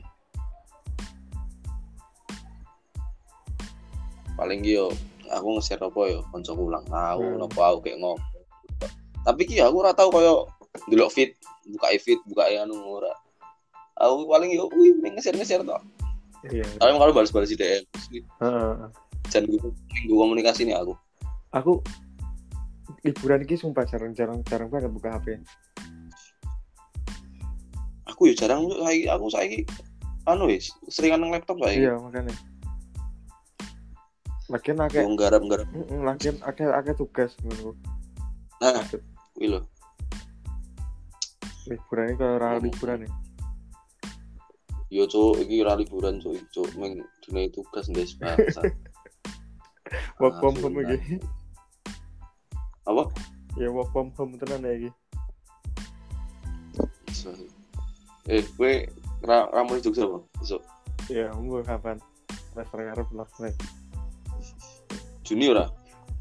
paling 4.33 4.65
ki 4.65 4.73
yo 4.73 4.89
aku 5.29 5.47
nge-share 5.55 5.77
apa 5.79 6.01
yo 6.09 6.19
koncoku 6.29 6.65
ulang 6.65 6.85
tahun 6.89 7.37
Hmm. 7.37 7.45
apa 7.45 7.61
aku 7.69 7.79
kayak 7.85 7.97
ngomong 8.01 8.19
tapi 9.23 9.41
ki 9.45 9.61
aku 9.61 9.75
ora 9.77 9.93
tau 9.93 10.09
koyo 10.09 10.49
delok 10.89 11.13
feed 11.13 11.37
buka 11.69 11.93
feed 11.95 12.19
buka 12.25 12.49
anu 12.49 12.73
ora 12.97 13.13
aku 13.95 14.25
paling 14.25 14.49
yo 14.51 14.67
wih 14.73 14.97
nge-share 14.99 15.37
nge-share 15.37 15.63
tok 15.63 15.81
Iya. 16.43 16.65
tapi 16.75 16.91
kalau 16.91 17.13
balas-balas 17.15 17.47
di 17.47 17.55
DM 17.55 17.83
jangan 19.31 19.47
gue 19.47 19.71
komunikasi 20.11 20.67
nih 20.67 20.75
aku 20.75 20.91
Aku 21.53 21.79
liburan 23.05 23.45
iki 23.45 23.55
sumpah 23.55 23.85
jarang-jarang 23.85 24.41
jarang 24.47 24.67
banget 24.73 24.89
buka 24.89 25.13
HP. 25.19 25.37
aku 28.03 28.29
ya 28.29 28.45
jarang 28.45 28.69
saiki 28.69 29.09
aku 29.09 29.25
saiki 29.33 29.59
anu 30.29 30.45
wis 30.45 30.69
seringan 30.85 31.25
nang 31.25 31.33
laptop 31.33 31.57
saiki 31.65 31.81
Iya, 31.87 31.97
makanya. 31.97 32.35
Lagian 34.53 34.77
akeh 34.85 35.01
Wong 35.01 35.17
garap-garap 35.17 35.65
Heeh, 35.73 35.99
lagian 36.03 36.37
akeh 36.45 36.67
akeh 36.69 36.93
tugas 36.93 37.33
menurutku. 37.41 37.73
nah 38.61 38.85
kuwi 39.33 39.49
lho 39.49 39.59
Liburan 41.65 42.05
ini 42.11 42.15
kalau 42.19 42.35
ora 42.37 42.49
liburan 42.59 43.07
ya. 43.07 43.09
Yo 44.91 45.03
cuk, 45.07 45.39
iki 45.47 45.63
ora 45.63 45.73
liburan 45.79 46.19
cuk, 46.19 46.35
cuk 46.51 46.69
meng 46.75 47.01
dene 47.23 47.47
tugas 47.49 47.87
ndes 47.87 48.13
bangsa. 48.19 48.61
Work 50.21 50.37
from 50.43 50.59
home 50.59 50.75
sudah. 50.83 50.99
iki. 50.99 51.17
Apa? 52.83 53.07
Ya 53.55 53.69
work 53.69 53.93
from 53.93 54.11
home 54.17 54.35
tenan 54.41 54.65
ya 54.65 54.73
iki. 54.75 54.89
So- 57.13 57.35
Eh, 58.23 58.39
gue 58.55 58.87
ra 59.27 59.51
ra 59.51 59.67
mulai 59.67 59.83
Jogja 59.83 60.07
apa? 60.07 60.23
Besok. 60.39 60.63
Ya, 61.11 61.27
monggo 61.35 61.59
kapan? 61.67 61.99
Semester 62.55 62.79
ngarep 62.79 63.07
lah. 63.11 63.27
Nek. 63.43 63.53
Juni 65.27 65.51
ora? 65.51 65.67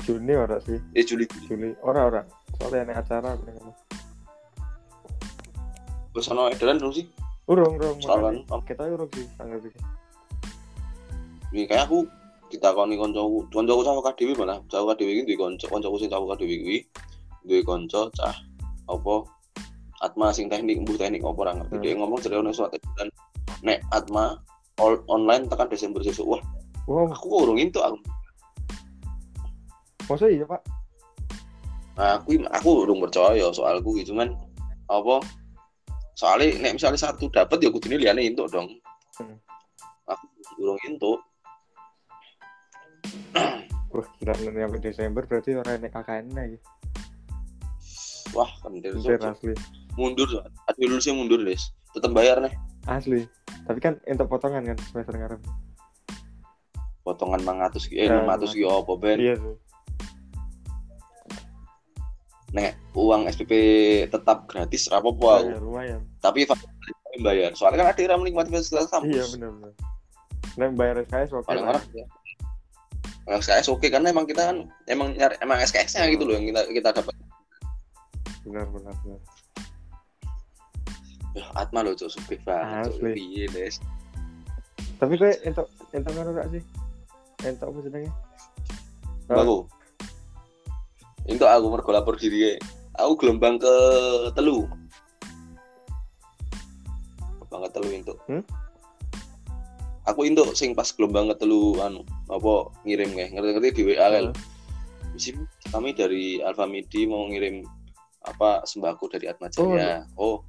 Juni 0.03 0.35
ora 0.35 0.59
sih, 0.67 0.83
Eh 0.99 1.07
Juli. 1.07 1.31
Juli. 1.47 1.71
Ora 1.87 2.11
ora. 2.11 2.23
Soalnya 2.59 2.91
ada 2.91 2.95
acara 3.07 3.29
aku 3.39 3.47
ngono. 3.47 3.73
Wis 6.13 6.27
ana 6.27 6.51
edaran 6.51 6.83
dong 6.83 6.91
sih. 6.91 7.07
Urung, 7.47 7.79
urung. 7.79 7.99
Makanya. 8.03 8.43
Kita 8.67 8.83
urung 8.91 9.11
sih 9.15 9.27
tanggal 9.39 9.63
iki. 9.63 9.79
Ini 11.55 11.71
kayak 11.71 11.87
aku 11.87 12.11
kita 12.53 12.77
koni 12.77 13.01
koncoku, 13.01 13.49
koncoku 13.49 13.81
cah 13.81 13.97
KDW 14.13 14.37
mana? 14.37 14.61
Cah 14.69 14.85
KDW 14.85 15.09
iki 15.09 15.23
duwe 15.33 15.37
konco, 15.41 15.65
koncoku 15.73 15.97
sing 15.97 16.13
cah 16.13 16.21
KDW 16.21 16.53
kuwi 16.61 16.79
duwe 17.49 17.61
konco 17.65 18.13
cah 18.13 18.37
apa 18.93 19.15
Atma 20.03 20.35
sing 20.35 20.51
teknik, 20.51 20.83
mbuh 20.83 20.99
teknik 20.99 21.23
apa 21.23 21.39
ora 21.39 21.53
ngerti. 21.55 21.75
Hmm. 21.79 21.83
Dia 21.87 21.95
ngomong 21.95 22.19
jare 22.19 22.37
ono 22.43 22.51
suatu 22.51 22.75
dan 22.99 23.07
nek 23.63 23.87
Atma 23.95 24.35
all- 24.83 25.07
online 25.07 25.47
tekan 25.47 25.71
Desember 25.71 26.03
sesuk. 26.03 26.27
Wah, 26.27 26.43
Wow, 26.91 27.15
aku 27.15 27.31
kok 27.31 27.41
urung 27.47 27.63
itu 27.63 27.79
aku. 27.79 27.97
masa 30.11 30.27
iya, 30.27 30.43
Pak? 30.43 30.59
Nah, 31.95 32.19
aku 32.19 32.35
aku 32.51 32.69
urung 32.83 32.99
percaya 32.99 33.47
soalku 33.55 33.95
gitu 33.95 34.11
cuman 34.11 34.35
apa 34.91 35.23
soalnya 36.19 36.59
nek 36.59 36.75
misalnya 36.83 36.99
satu 36.99 37.31
dapat 37.31 37.63
ya 37.63 37.71
kudune 37.71 38.03
liyane 38.03 38.27
entuk 38.27 38.51
dong. 38.51 38.67
Hmm. 39.23 39.39
Aku 40.11 40.27
urung 40.59 40.83
entuk. 40.83 41.23
Wah, 43.93 44.09
kira 44.17 44.33
nanti 44.33 44.57
sampai 44.57 44.81
Desember 44.81 45.23
berarti 45.29 45.51
ora 45.53 45.77
enek 45.77 45.93
KKN 45.93 46.27
lagi. 46.33 46.59
Wah, 48.33 48.49
kendir 48.65 48.97
Anjir, 48.97 49.21
Cuk. 49.21 49.29
asli. 49.29 49.55
mundur. 49.93 50.29
Adu 50.65 50.89
lulusnya 50.89 51.13
mundur, 51.13 51.45
Des. 51.45 51.61
Tetep 51.93 52.09
bayar 52.17 52.41
nih. 52.41 52.57
Asli. 52.89 53.29
Tapi 53.69 53.79
kan 53.85 54.01
entuk 54.09 54.33
potongan 54.33 54.65
kan 54.65 54.79
semester 54.89 55.13
ngarep. 55.13 55.41
Potongan 57.05 57.45
500 57.45 57.91
ki, 57.93 57.95
eh 58.01 58.09
Ya, 58.09 58.25
600 58.25 58.57
ki 58.57 58.65
apa 58.65 58.93
ben. 58.97 59.19
Iya 59.21 59.35
sih. 59.37 59.57
Nek 62.53 62.73
uang 62.97 63.29
SPP 63.29 63.53
tetap 64.09 64.49
gratis 64.49 64.89
ra 64.89 65.05
apa-apa 65.05 65.29
aku. 65.45 65.51
Ya, 65.53 65.59
lumayan. 65.61 66.01
Tapi 66.25 66.49
bayar. 67.21 67.53
Soalnya 67.53 67.85
kan 67.85 67.89
ada 67.93 68.01
yang 68.01 68.25
menikmati 68.25 68.49
fasilitas 68.49 68.89
kampus. 68.89 69.13
Iya, 69.13 69.25
benar 69.37 69.51
benar. 69.53 69.73
Nek 70.57 70.71
bayar 70.77 70.97
SKS 71.05 71.31
oke 71.37 71.49
Paling 71.49 71.69
lah. 71.69 71.85
SKS 73.31 73.71
oke 73.71 73.87
karena 73.87 74.11
emang 74.11 74.27
kita 74.27 74.51
kan 74.51 74.67
emang 74.91 75.15
nyari 75.15 75.39
emang 75.39 75.63
SKS-nya 75.63 76.11
gitu 76.11 76.27
loh 76.27 76.35
yang 76.35 76.47
kita 76.51 76.61
kita 76.75 76.89
dapat. 76.91 77.15
Benar 78.43 78.67
benar 78.75 78.95
benar. 79.07 79.21
Ya, 81.33 81.49
Atma 81.57 81.81
loh, 81.81 81.97
cok, 81.97 82.13
sumpah 82.13 82.41
banget. 82.45 83.17
Piye, 83.17 83.49
Des? 83.49 83.81
Tapi 85.01 85.17
kowe 85.17 85.33
entuk 85.49 85.65
entuk 85.97 86.13
ngono 86.13 86.37
gak 86.37 86.53
sih? 86.53 86.63
Entuk 87.49 87.73
apa 87.73 87.79
jenenge? 87.89 88.11
Aku. 89.33 89.65
Itu 91.25 91.45
aku 91.49 91.67
mergo 91.73 91.91
lapor 91.95 92.21
diri. 92.21 92.61
Aku 93.01 93.17
gelombang 93.17 93.57
ke 93.57 93.75
telu. 94.37 94.69
banget 97.53 97.71
telu 97.77 97.89
untuk 97.93 98.19
Hmm? 98.33 98.41
aku 100.09 100.27
itu 100.27 100.43
sing 100.57 100.75
pas 100.75 100.89
gelombang 100.91 101.31
ketelu 101.31 101.79
anu 101.79 102.03
apa 102.33 102.73
ngirim 102.89 103.13
kayak 103.13 103.31
ngerti-ngerti 103.37 103.71
di 103.77 103.83
WA 103.93 104.07
kan. 104.09 104.27
Misi, 105.13 105.37
kami 105.69 105.93
dari 105.93 106.41
Alfa 106.41 106.65
Midi 106.65 107.05
mau 107.05 107.29
ngirim 107.29 107.61
apa 108.25 108.65
sembako 108.65 109.13
dari 109.13 109.29
Atma 109.29 109.53
Jaya. 109.53 110.09
Oh. 110.17 110.41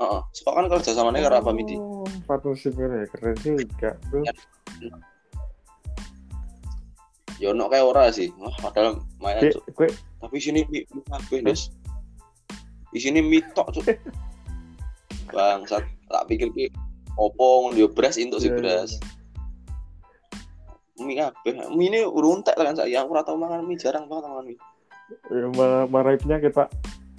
Heeh. 0.00 0.20
Sok 0.32 0.56
kan 0.56 0.66
kerja 0.66 0.96
sama 0.96 1.14
karo 1.14 1.38
Alfa 1.38 1.52
Midi. 1.54 1.76
Oh, 1.78 2.08
partnership 2.24 2.74
ini 2.74 3.06
keren 3.14 3.36
juga 3.38 3.94
bro 4.08 4.24
Ya. 4.24 4.32
Ya 7.40 7.56
ono 7.56 7.72
kayak 7.72 7.88
ora 7.88 8.04
sih. 8.12 8.28
Wah, 8.36 8.52
padahal 8.60 9.00
Cuk. 9.48 9.64
gue 9.72 9.88
Tapi 10.20 10.36
sini 10.36 10.60
mi 10.68 10.84
kabeh, 11.08 11.40
Des. 11.40 11.72
Di 12.92 13.00
sini 13.00 13.24
mitok, 13.24 13.80
Cuk. 13.80 13.88
Bangsat, 15.32 15.86
tak 16.10 16.26
pikir 16.28 16.52
ki 16.52 16.68
opo 17.16 17.70
ngono 17.70 17.78
yo 17.78 17.88
beras 17.88 18.18
entuk 18.20 18.42
sih 18.42 18.50
Iya, 18.50 18.56
iya, 18.56 18.60
beras. 18.60 18.90
Mie 21.00 21.16
kabeh. 21.18 21.72
Mie 21.72 21.88
ini 21.88 22.00
urung 22.04 22.44
entek 22.44 22.54
kan 22.56 22.76
saya. 22.76 23.02
Aku 23.02 23.16
ora 23.16 23.24
tau 23.24 23.40
mangan 23.40 23.64
mie, 23.64 23.80
jarang 23.80 24.06
banget 24.06 24.28
mangan 24.28 24.44
mie. 24.46 24.60
ya, 25.26 25.46
malah 25.58 25.84
marai 25.90 26.14
penyakit 26.22 26.54
pak 26.54 26.70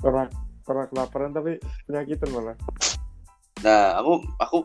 orang 0.07 0.31
orang 0.63 0.87
kelaparan 0.87 1.31
tapi 1.35 1.59
penyakitan 1.89 2.29
malah 2.31 2.55
Nah, 3.61 3.99
aku 4.01 4.25
aku 4.41 4.57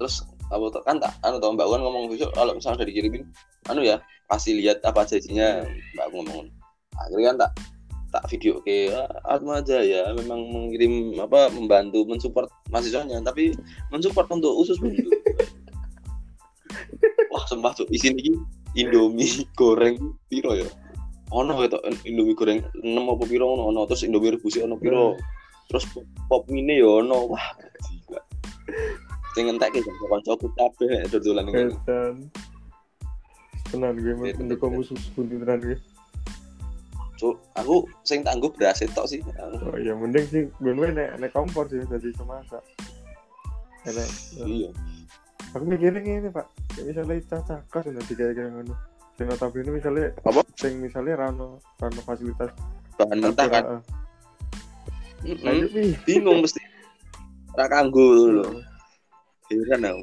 terus 0.00 0.24
aku 0.48 0.72
kan 0.80 0.96
tak 0.96 1.12
anu 1.20 1.36
tau 1.36 1.52
Mbak 1.52 1.68
Wan 1.68 1.84
ngomong 1.84 2.08
besok 2.08 2.32
kalau 2.32 2.56
misalnya 2.56 2.80
udah 2.80 2.88
dikirimin 2.88 3.22
anu 3.68 3.84
ya 3.84 4.00
kasih 4.32 4.56
lihat 4.56 4.80
apa 4.88 5.04
aja 5.04 5.20
isinya 5.20 5.60
Mbak 5.96 6.04
aku 6.08 6.14
ngomong 6.24 6.46
akhirnya 6.96 7.26
kan 7.28 7.36
tak 7.44 7.52
tak 8.08 8.24
video 8.32 8.56
ke 8.64 8.88
Atma 9.28 9.60
aja 9.60 9.84
ya 9.84 10.16
memang 10.16 10.40
mengirim 10.48 11.12
apa 11.20 11.52
membantu 11.52 12.08
mensupport 12.08 12.48
mahasiswanya 12.72 13.20
tapi 13.20 13.52
mensupport 13.92 14.24
untuk 14.32 14.56
usus 14.56 14.80
buntu 14.80 15.12
wah 17.32 17.44
sumpah 17.44 17.76
tuh 17.76 17.84
isi 17.92 18.08
ini 18.08 18.32
Indomie 18.76 19.48
goreng 19.56 19.96
piro 20.28 20.52
ya? 20.52 20.68
Ono 21.32 21.56
gitu 21.64 21.78
Indomie 22.04 22.36
goreng 22.36 22.60
6 22.76 22.84
apa 22.84 23.24
piro 23.24 23.56
ono 23.56 23.72
ono. 23.72 23.80
Terus 23.88 24.04
Indomie 24.04 24.36
rebus 24.36 24.60
ono 24.60 24.76
piro? 24.76 25.16
Terus 25.68 25.84
pop, 25.92 26.04
pop 26.28 26.42
mini 26.52 26.80
ya 26.80 26.88
ono. 27.00 27.32
Wah 27.32 27.46
gila. 27.88 28.20
Sing 29.32 29.48
entek 29.48 29.72
iki 29.72 29.84
kanca-kancaku 29.84 30.46
kabeh 30.56 30.92
dodolan 31.08 31.44
ngene. 31.48 31.72
Kesan 31.72 32.14
tenan 33.68 34.00
gue 34.00 34.16
Iya, 34.16 34.32
mendukung 34.40 34.80
musuh 34.80 34.96
buntu 35.12 35.44
tenan 35.44 35.60
gue. 35.60 35.76
Cuk, 37.18 37.34
aku 37.58 37.84
sing 38.06 38.24
tangguh 38.24 38.48
beras 38.56 38.80
tok 38.96 39.06
sih. 39.08 39.20
Oh 39.36 39.76
ya 39.76 39.92
mending 39.92 40.24
sih 40.28 40.42
gue 40.48 40.72
gue 40.72 40.88
nek 40.92 41.20
nek 41.20 41.30
kompor 41.32 41.68
sih 41.68 41.84
jadi 41.84 42.08
semasak 42.16 42.64
enak. 43.84 44.08
Iya 44.44 44.72
aku 45.54 45.64
mikirin 45.64 46.04
ini 46.04 46.28
pak. 46.32 46.46
Misalnya 46.78 47.20
caca 47.26 47.56
kos 47.72 47.86
nanti 47.88 48.12
kayak 48.14 48.36
kayak 48.36 48.50
ngono. 48.52 48.74
Sing 49.18 49.26
notabene 49.26 49.70
misalnya 49.74 50.14
Apa? 50.22 50.40
sing 50.54 50.78
misalnya 50.78 51.18
rano 51.18 51.58
rano 51.82 52.00
fasilitas 52.06 52.54
bahan 52.94 53.18
mentah 53.18 53.46
kan? 53.50 53.64
bingung 56.06 56.46
mesti. 56.46 56.60
Ra 57.58 57.66
kanggo 57.66 58.30
lho. 58.30 58.62
Heran 59.50 59.88
aku. 59.90 60.02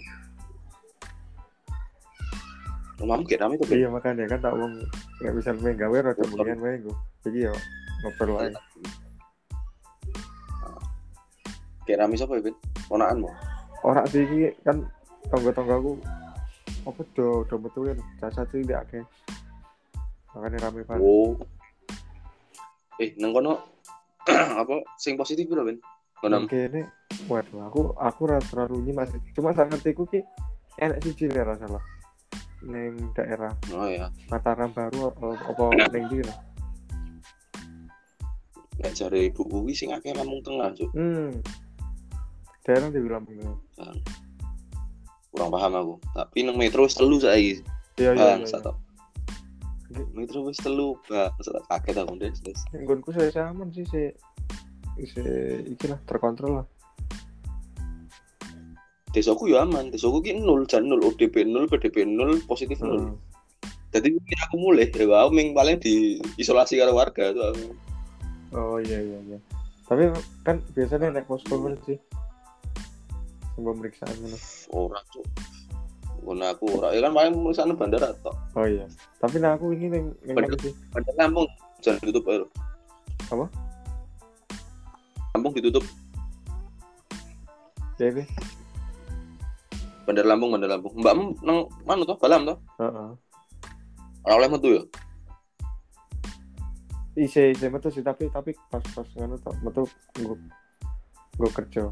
Mamamu 2.96 3.28
kayak 3.28 3.42
rame 3.44 3.60
tuh, 3.60 3.68
iya 3.76 3.92
makanya 3.92 4.24
kan 4.32 4.40
tak 4.40 4.56
wong 4.56 4.72
nggak 5.20 5.34
bisa 5.36 5.52
main 5.60 5.76
gawe 5.76 5.98
rada 6.00 6.24
mendingan 6.32 6.64
wae 6.64 6.80
gue 6.80 6.96
jadi 7.28 7.52
ya 7.52 7.54
ngoper 8.08 8.30
wae 8.32 8.50
Kayak 11.86 12.00
rame 12.02 12.16
siapa 12.18 12.40
ya, 12.40 12.50
Ben? 12.50 12.56
Ponakanmu? 12.90 13.30
orang 13.86 14.08
sih 14.10 14.26
kan 14.66 14.82
tonggo-tonggoku 15.32 15.94
apa 16.86 17.02
do 17.18 17.42
do 17.50 17.56
metu 17.58 17.80
kan 17.90 17.98
caca 18.22 18.42
sih 18.54 18.62
tidak 18.62 18.86
akeh 18.86 19.04
makanya 20.36 20.70
rame 20.70 20.82
banget 20.86 21.02
Oh. 21.02 21.34
Eh, 22.96 23.12
nang 23.20 23.36
kono 23.36 23.60
apa 24.62 24.76
sing 24.96 25.20
positif 25.20 25.52
lho, 25.52 25.68
Ben? 25.68 25.78
Kono. 26.24 26.48
Oke 26.48 26.72
ini 26.72 26.82
waduh 27.28 27.68
aku 27.68 27.82
aku 27.96 28.22
rasa 28.28 28.48
terlalu 28.52 28.96
masih 28.96 29.20
cuma 29.36 29.52
sangat 29.52 29.80
ngertiku 29.80 30.08
ki 30.08 30.20
enak 30.80 31.00
sih 31.04 31.16
cili 31.16 31.36
rasa 31.36 31.68
lah 31.68 31.84
neng 32.66 33.12
daerah 33.14 33.54
Oh 33.72 33.88
ya, 33.88 34.10
Mataram 34.32 34.72
baru 34.74 35.12
apa 35.22 35.64
neng 35.92 36.08
di 36.10 36.24
nek 38.80 38.94
jare 38.96 39.32
ibu 39.32 39.42
kuwi 39.48 39.72
sing 39.76 39.92
akeh 39.96 40.14
Lampung 40.14 40.44
Tengah, 40.44 40.72
Cuk. 40.76 40.90
hmm 40.94 41.32
daerah 42.66 42.90
di 42.90 43.00
Lampung 43.04 43.38
Tengah. 43.76 44.25
Kurang 45.36 45.52
paham 45.52 45.72
aku. 45.76 45.94
Tapi 46.16 46.38
nang 46.48 46.56
metro 46.56 46.88
wis 46.88 46.96
telu 46.96 47.20
saiki. 47.20 47.60
iya 48.00 48.16
iya 48.16 48.40
Bang, 48.40 48.48
iya 48.48 48.48
satu. 48.48 48.72
Metro 50.16 50.48
wis 50.48 50.60
telu, 50.64 50.96
Bang. 51.12 51.36
Kaget 51.68 51.96
aku, 52.00 52.14
Des. 52.16 52.40
Des. 52.40 52.60
nggonku 52.72 53.12
saya 53.12 53.52
aman 53.52 53.68
sih 53.76 53.84
si 53.92 54.02
si 55.04 55.22
iki 55.68 55.92
lah 55.92 56.00
terkontrol 56.08 56.64
lah 56.64 56.68
Desaku 59.12 59.52
ya 59.52 59.68
aman. 59.68 59.92
Desaku 59.92 60.24
ki 60.24 60.40
nol, 60.40 60.64
jan 60.68 60.88
nol, 60.88 61.04
ODP 61.04 61.44
nol, 61.44 61.68
PDP 61.68 62.08
nol, 62.08 62.40
positif 62.48 62.80
nol. 62.80 63.12
Hmm. 63.12 63.16
Jadi 63.96 64.12
mungkin 64.12 64.38
aku 64.44 64.56
mulai, 64.60 64.92
ya 64.92 65.08
aku 65.24 65.32
ming 65.32 65.56
paling 65.56 65.80
di 65.80 66.20
isolasi 66.36 66.80
karo 66.80 66.96
warga 66.96 67.32
tuh 67.32 67.48
aku. 67.52 67.68
oh 68.56 68.78
iya 68.80 69.00
iya 69.04 69.20
iya 69.28 69.40
tapi 69.86 70.10
kan 70.42 70.58
biasanya 70.74 71.14
naik 71.14 71.30
posko 71.30 71.56
kan 71.62 71.78
sih 71.86 71.98
pemeriksaan 73.64 74.16
gitu. 74.20 74.38
Ora, 74.76 75.00
Cuk. 75.12 75.26
Ngono 76.26 76.46
aku 76.50 76.66
ora. 76.80 76.92
Ya 76.92 77.00
kan 77.06 77.14
paling 77.16 77.34
pemeriksaan 77.36 77.76
bandara 77.76 78.12
tok. 78.24 78.36
oh 78.56 78.66
iya 78.66 78.88
tapi 79.22 79.42
nah 79.42 79.58
aku 79.58 79.74
ini 79.74 79.90
mana 80.32 80.54
sih 80.62 80.74
Bandara 80.94 81.18
Lampung 81.26 81.48
jangan 81.82 82.00
ditutup 82.02 82.24
baru. 82.26 82.46
Apa? 83.34 83.46
Lampung 85.36 85.54
ditutup. 85.54 85.86
ya 87.96 88.12
ini 88.12 88.28
Bandar 90.04 90.26
Lampung, 90.28 90.50
Bandar 90.54 90.70
Lampung. 90.78 90.94
Mbakmu 91.00 91.24
nang 91.42 91.66
mana 91.88 92.06
tuh? 92.06 92.18
Balam 92.22 92.46
tuh? 92.46 92.58
Heeh. 92.78 93.10
Ora 94.26 94.34
oleh 94.38 94.50
metu 94.50 94.70
ya? 94.74 94.84
isi 97.16 97.56
isi 97.56 97.72
metu 97.72 97.88
sih 97.88 98.04
tapi 98.04 98.28
tapi 98.28 98.52
pas 98.68 98.84
pas 98.92 99.08
ngono 99.16 99.40
tok 99.40 99.56
metu 99.64 99.88
gue 100.20 100.36
gue 101.40 101.50
kerja 101.56 101.88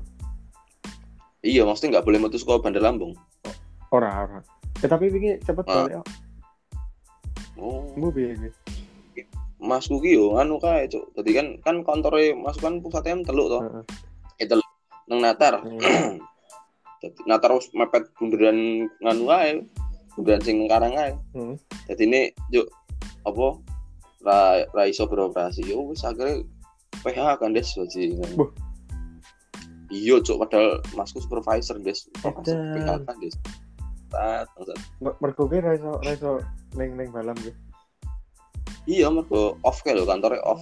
Iya, 1.44 1.68
maksudnya 1.68 2.00
nggak 2.00 2.08
boleh 2.08 2.20
metu 2.24 2.40
sekolah 2.40 2.64
Bandar 2.64 2.80
Lampung. 2.82 3.14
ora 3.94 4.26
ora 4.26 4.40
eh 4.82 4.90
tapi 4.90 5.06
ini 5.14 5.38
cepet 5.38 5.70
Ah. 5.70 5.86
balik 5.86 6.02
oh 7.62 7.94
mau 7.94 8.10
ini 8.10 8.50
Mas 9.64 9.88
Kuki 9.88 10.18
yo 10.20 10.36
anu 10.36 10.60
kae, 10.60 10.92
Cuk. 10.92 11.16
Dadi 11.16 11.32
kan 11.32 11.48
kan 11.64 11.76
kantore 11.88 12.36
Mas 12.36 12.60
kan 12.60 12.84
pusatnya 12.84 13.16
teluk 13.24 13.48
to. 13.48 13.60
Heeh. 13.64 13.84
Eh 14.44 14.48
teluk. 14.50 14.68
Nang 15.08 15.24
Natar. 15.24 15.64
Dadi 17.00 17.20
Natar 17.24 17.56
wis 17.56 17.72
mepet 17.72 18.12
bunderan 18.20 18.92
nganu 19.00 19.24
kae. 19.32 19.64
Bunderan 20.20 20.42
sing 20.44 20.68
Karang 20.68 20.92
kae. 20.92 21.16
Hmm. 21.32 21.56
Dadi 21.88 22.04
ini 22.04 22.22
yuk 22.52 22.68
apa 23.24 23.46
ra 24.28 24.40
ra 24.76 24.84
iso 24.84 25.08
beroperasi. 25.08 25.64
Yo 25.64 25.88
wis 25.88 26.04
akhirnya 26.04 26.44
PH 27.00 27.40
kan 27.40 27.56
des 27.56 27.64
sih. 27.88 28.20
Iya, 29.94 30.18
Cuk, 30.26 30.42
padahal 30.42 30.82
Masku 30.98 31.22
supervisor 31.22 31.78
des. 31.78 32.10
Supervisor 32.18 33.06
bangsat. 33.06 34.80
Mer- 35.02 35.18
mergo 35.22 35.46
neng 36.74 36.98
neng 36.98 37.10
balam 37.14 37.38
gitu 37.42 37.58
Iya, 38.90 39.08
mergo 39.14 39.56
off 39.64 39.80
kae 39.86 39.94
lho, 39.96 40.04
kantornya 40.04 40.42
off. 40.44 40.62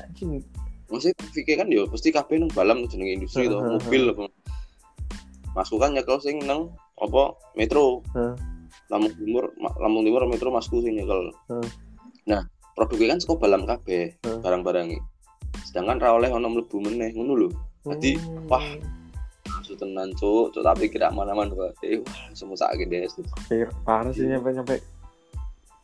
anjing 0.00 0.42
Maksudnya 0.88 1.16
pikir 1.34 1.58
kan 1.58 1.68
yo 1.72 1.88
pasti 1.90 2.14
kabeh 2.14 2.38
nang 2.38 2.50
balam 2.54 2.86
jenenge 2.86 3.18
industri 3.18 3.50
to, 3.50 3.58
mobil 3.58 4.14
apa. 4.14 4.24
Masku 5.56 5.76
kan 5.80 5.92
nyekel 5.96 6.18
sing 6.22 6.38
nang 6.46 6.70
apa 7.00 7.34
metro. 7.58 8.00
Heeh. 8.14 8.34
Lampung 8.92 9.16
Timur, 9.16 9.48
Lampung 9.80 10.04
Timur 10.04 10.22
metro 10.28 10.48
masku 10.52 10.84
sing 10.84 10.98
nyekel. 10.98 11.32
Nah, 12.28 12.42
produknya 12.76 13.16
kan 13.16 13.18
saka 13.20 13.34
balam 13.40 13.62
kabeh 13.64 14.12
barang-barangnya. 14.22 15.00
Sedangkan 15.68 15.98
ra 16.00 16.14
oleh 16.14 16.28
ono 16.30 16.48
mlebu 16.52 16.76
meneh 16.84 17.12
ngono 17.16 17.32
lho. 17.38 17.48
Jadi, 17.84 18.16
Hmm. 18.16 18.48
wah. 18.48 18.66
Maksud 19.44 19.76
tenan 19.76 20.08
cuk, 20.12 20.50
cuk 20.50 20.60
tapi 20.60 20.88
kira 20.88 21.08
mana-mana. 21.08 21.52
Eh, 21.80 22.00
wah, 22.00 22.20
semua 22.32 22.56
sakit 22.56 22.84
deh. 22.84 23.04
Kayak 23.46 23.72
parah 23.80 24.08
sih 24.08 24.24
nyampe 24.24 24.50
nyampe 24.50 24.76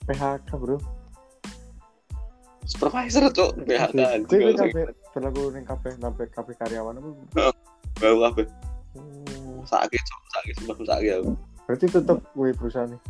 PHK 0.04 0.50
bro 0.52 0.76
Supervisor 2.62 3.28
cuk, 3.30 3.66
PHK. 3.66 4.24
gue 4.24 4.38
gue 4.38 4.52
sampai 4.54 4.82
berlaku 5.10 5.42
neng 5.50 5.64
kafe 5.64 5.90
sampai 5.92 6.24
kafe 6.28 6.52
karyawan 6.54 6.96
apa 6.96 7.08
Bau. 7.98 8.30
Hmm. 8.94 9.58
Sakit 9.64 10.00
cuk, 10.00 10.20
sakit 10.30 10.54
sumpah 10.56 10.76
sakit 10.78 11.12
aku. 11.16 11.32
berarti 11.66 11.86
tetap 11.86 12.18
gue 12.32 12.50
perusahaan 12.50 12.90
nih 12.90 13.00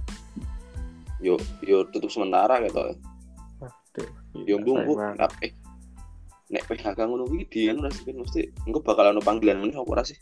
Yo 1.20 1.35
yo 1.61 1.85
tutup 1.87 2.09
sementara 2.09 2.57
gitu. 2.64 2.96
Yo 4.40 4.57
gila, 4.57 4.81
mbung 4.85 4.96
nek 6.50 6.66
PHK 6.66 6.98
ngono 7.06 7.30
kuwi 7.30 7.46
di 7.46 7.70
anu 7.70 7.86
rasih 7.86 8.10
mesti. 8.10 8.42
Engko 8.66 8.82
bakal 8.82 9.14
ono 9.14 9.22
panggilan 9.22 9.62
meneh 9.62 9.78
apa 9.78 9.90
ora 9.90 10.04
sih? 10.04 10.18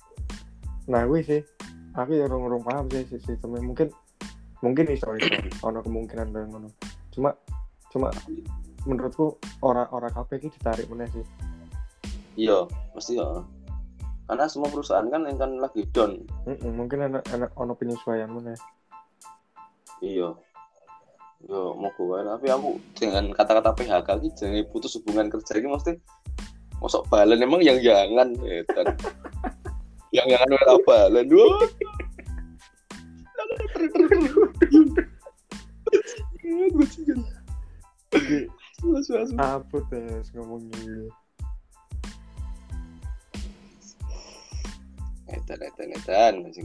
nah 0.88 1.04
gue 1.04 1.20
sih. 1.20 1.40
Aku 1.96 2.16
ya 2.16 2.24
orang 2.28 2.64
paham 2.64 2.88
sih 2.88 3.04
si- 3.08 3.20
sistemnya. 3.24 3.60
Mungkin 3.60 3.88
mungkin 4.60 4.88
iso 4.92 5.08
iso 5.16 5.32
ono 5.68 5.80
kemungkinan 5.80 6.32
dan 6.32 6.48
ngono. 6.52 6.68
Cuma 7.12 7.32
cuma 7.88 8.12
menurutku 8.84 9.40
orang-orang 9.64 10.12
kabeh 10.12 10.36
iki 10.40 10.48
ditarik 10.56 10.88
meneh 10.92 11.08
sih. 11.12 11.24
Iya 12.38 12.68
mesti 12.92 13.20
ya. 13.20 13.44
Karena 14.28 14.44
semua 14.44 14.68
perusahaan 14.68 15.08
kan 15.08 15.24
yang 15.24 15.40
kan 15.40 15.56
lagi 15.56 15.88
down. 15.88 16.20
Mm-mm, 16.44 16.72
mungkin 16.76 17.08
enak 17.08 17.24
enak 17.32 17.50
ono 17.56 17.72
penyesuaian 17.72 18.28
meneh. 18.28 18.56
Iya. 20.04 20.36
Yo 21.48 21.70
mau 21.78 21.94
gue 21.94 22.18
tapi 22.26 22.46
aku 22.50 22.82
dengan 22.98 23.30
kata-kata 23.30 23.70
PHK 23.78 24.08
ini 24.18 24.28
jangan 24.34 24.66
putus 24.74 24.98
hubungan 24.98 25.30
kerja 25.30 25.54
ini 25.54 25.70
mesti 25.70 25.92
masuk 26.78 27.02
balen 27.10 27.42
emang 27.42 27.62
yang 27.62 27.78
jangan 27.82 28.34
edan. 28.46 28.86
Yang 30.14 30.26
jangan 30.34 30.48
mereka 30.48 30.74
balen. 30.86 31.24
Dua 31.28 31.46
apa 39.38 39.76
tes 39.90 40.30
ngomong 40.32 40.62
gini 40.70 41.10
edan 45.28 45.60
edan 45.60 45.88
edan. 45.98 46.32
Masih 46.46 46.62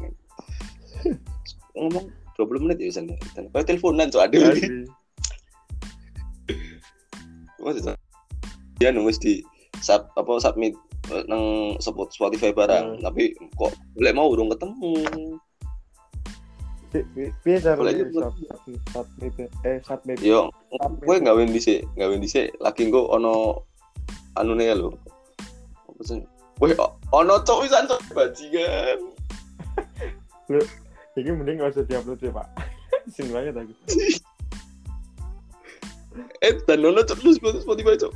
ngomong 1.74 2.06
20 2.38 2.64
menit 2.64 2.78
ya 2.80 2.88
bisa 2.90 3.02
edan. 3.04 3.46
Kayak 3.52 3.66
teleponan 3.68 4.08
tuh 4.14 4.22
ada. 4.24 4.40
Maksudnya 7.64 7.96
dia 8.78 8.92
nulis 8.92 9.18
di 9.20 9.40
sub, 9.84 10.08
apa 10.16 10.32
submit 10.40 10.74
nang 11.28 11.76
Spot- 11.78 12.08
Spotify 12.10 12.56
barang, 12.56 12.98
Hmm. 12.98 13.02
tapi 13.04 13.36
kok 13.60 13.76
boleh 13.94 14.14
mau 14.16 14.32
urung 14.32 14.48
ketemu. 14.48 14.94
Pi- 16.94 17.08
pi- 17.12 17.34
piye 17.44 17.58
cara 17.60 17.76
submit 18.94 19.34
eh 19.66 19.82
submit 19.84 20.18
Yo, 20.22 20.48
gue 21.04 21.16
ngawin 21.20 21.52
dhisik, 21.52 21.84
ngawin 21.98 22.22
dhisik 22.22 22.54
lagi 22.62 22.88
engko 22.88 23.10
ono 23.12 23.66
anune 24.40 24.64
ya 24.64 24.78
lho. 24.78 24.94
Apa 25.90 26.02
sih? 26.06 26.22
O- 26.62 26.96
ono 27.12 27.42
cok 27.44 27.66
wisan 27.66 27.90
cok 27.90 28.00
bajingan. 28.14 29.00
ini 31.18 31.30
mending 31.30 31.62
gak 31.62 31.78
usah 31.78 31.86
diupload 31.86 32.20
ya 32.20 32.32
pak 32.34 32.48
Isin 33.06 33.30
banget 33.30 33.54
aku 33.58 33.74
Eh, 36.46 36.54
dan 36.70 36.86
ono 36.86 37.02
cok 37.02 37.20
lu 37.26 37.34
Spotify 37.34 37.98
cok. 37.98 38.14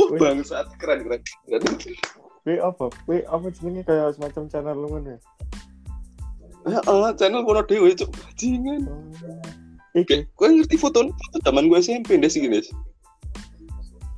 Wah, 0.00 0.08
bangsat 0.16 0.66
keren 0.80 1.04
keren. 1.04 1.20
Wih 2.48 2.58
apa? 2.64 2.88
Wih 3.04 3.20
apa 3.28 3.46
jenenge 3.52 3.84
kayak 3.84 4.16
semacam 4.16 4.42
channel 4.48 4.76
lu 4.76 4.88
mana? 4.88 5.20
Heeh, 6.64 7.08
channel 7.20 7.44
kono 7.44 7.60
dhewe 7.64 7.92
cok 7.92 8.08
bajingan. 8.16 8.88
Iki, 9.92 10.06
Kayak 10.06 10.22
gue 10.38 10.46
ngerti 10.54 10.76
foto 10.78 11.10
foto 11.10 11.36
zaman 11.44 11.66
gue 11.68 11.78
SMP 11.82 12.16
deh 12.16 12.30
sih 12.30 12.40
guys. 12.46 12.70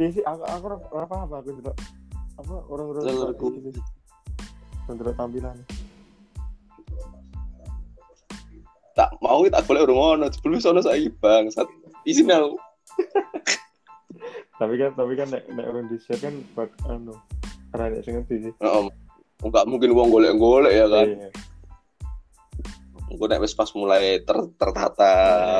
iki 0.00 0.18
sih 0.18 0.24
aku 0.26 0.42
aku 0.44 0.64
ora- 0.92 1.06
apa 1.06 1.36
aku 1.40 1.50
juga 1.54 1.72
apa 2.36 2.54
orang-orang 2.68 3.32
gitu. 3.38 3.80
Untuk 4.90 5.14
tampilan. 5.14 5.56
tak 8.92 9.08
mau 9.24 9.40
tak 9.48 9.64
boleh 9.64 9.88
urung 9.88 10.20
ono 10.20 10.28
sebelum 10.28 10.60
sono 10.60 10.84
saiki 10.84 11.08
bangsat 11.16 11.64
izin 12.04 12.28
aku 12.28 12.60
Tapi 14.62 14.78
kan 14.78 14.94
tapi 14.94 15.18
kan 15.18 15.26
nek 15.26 15.42
nek 15.58 15.66
orang 15.66 15.90
di 15.90 15.98
share 15.98 16.22
kan 16.22 16.38
bak 16.54 16.70
anu. 16.86 17.10
Ora 17.74 17.90
nek 17.90 18.06
sing 18.06 18.14
ngerti 18.14 18.46
sih. 18.46 18.52
Heeh. 18.62 18.86
Enggak 19.42 19.66
mungkin 19.66 19.90
uang 19.90 20.08
golek-golek 20.14 20.70
ya 20.70 20.86
kan. 20.86 21.08
Iya. 21.10 21.30
Gue 23.10 23.26
nek 23.26 23.42
wis 23.42 23.58
pas 23.58 23.66
mulai 23.74 24.22
ter, 24.22 24.38
tertata 24.54 25.12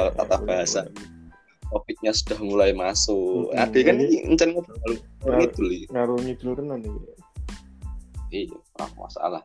Iya, 0.06 0.14
tata 0.14 0.36
iya, 0.38 0.46
bahasa, 0.46 0.80
iya. 0.86 1.04
topiknya 1.66 2.12
sudah 2.14 2.38
mulai 2.46 2.70
masuk. 2.72 3.50
Mm-mm. 3.50 3.58
Ade 3.58 3.80
kan 3.82 3.98
ini 3.98 4.22
encen 4.22 4.54
ngobrol 4.54 4.94
itu 5.42 5.60
li. 5.66 5.80
Ngaruh 5.90 6.22
ngidul 6.22 6.54
tenan 6.54 6.80
iki. 6.86 7.02
Iya, 8.32 8.56
ah 8.78 8.88
masalah. 8.94 9.42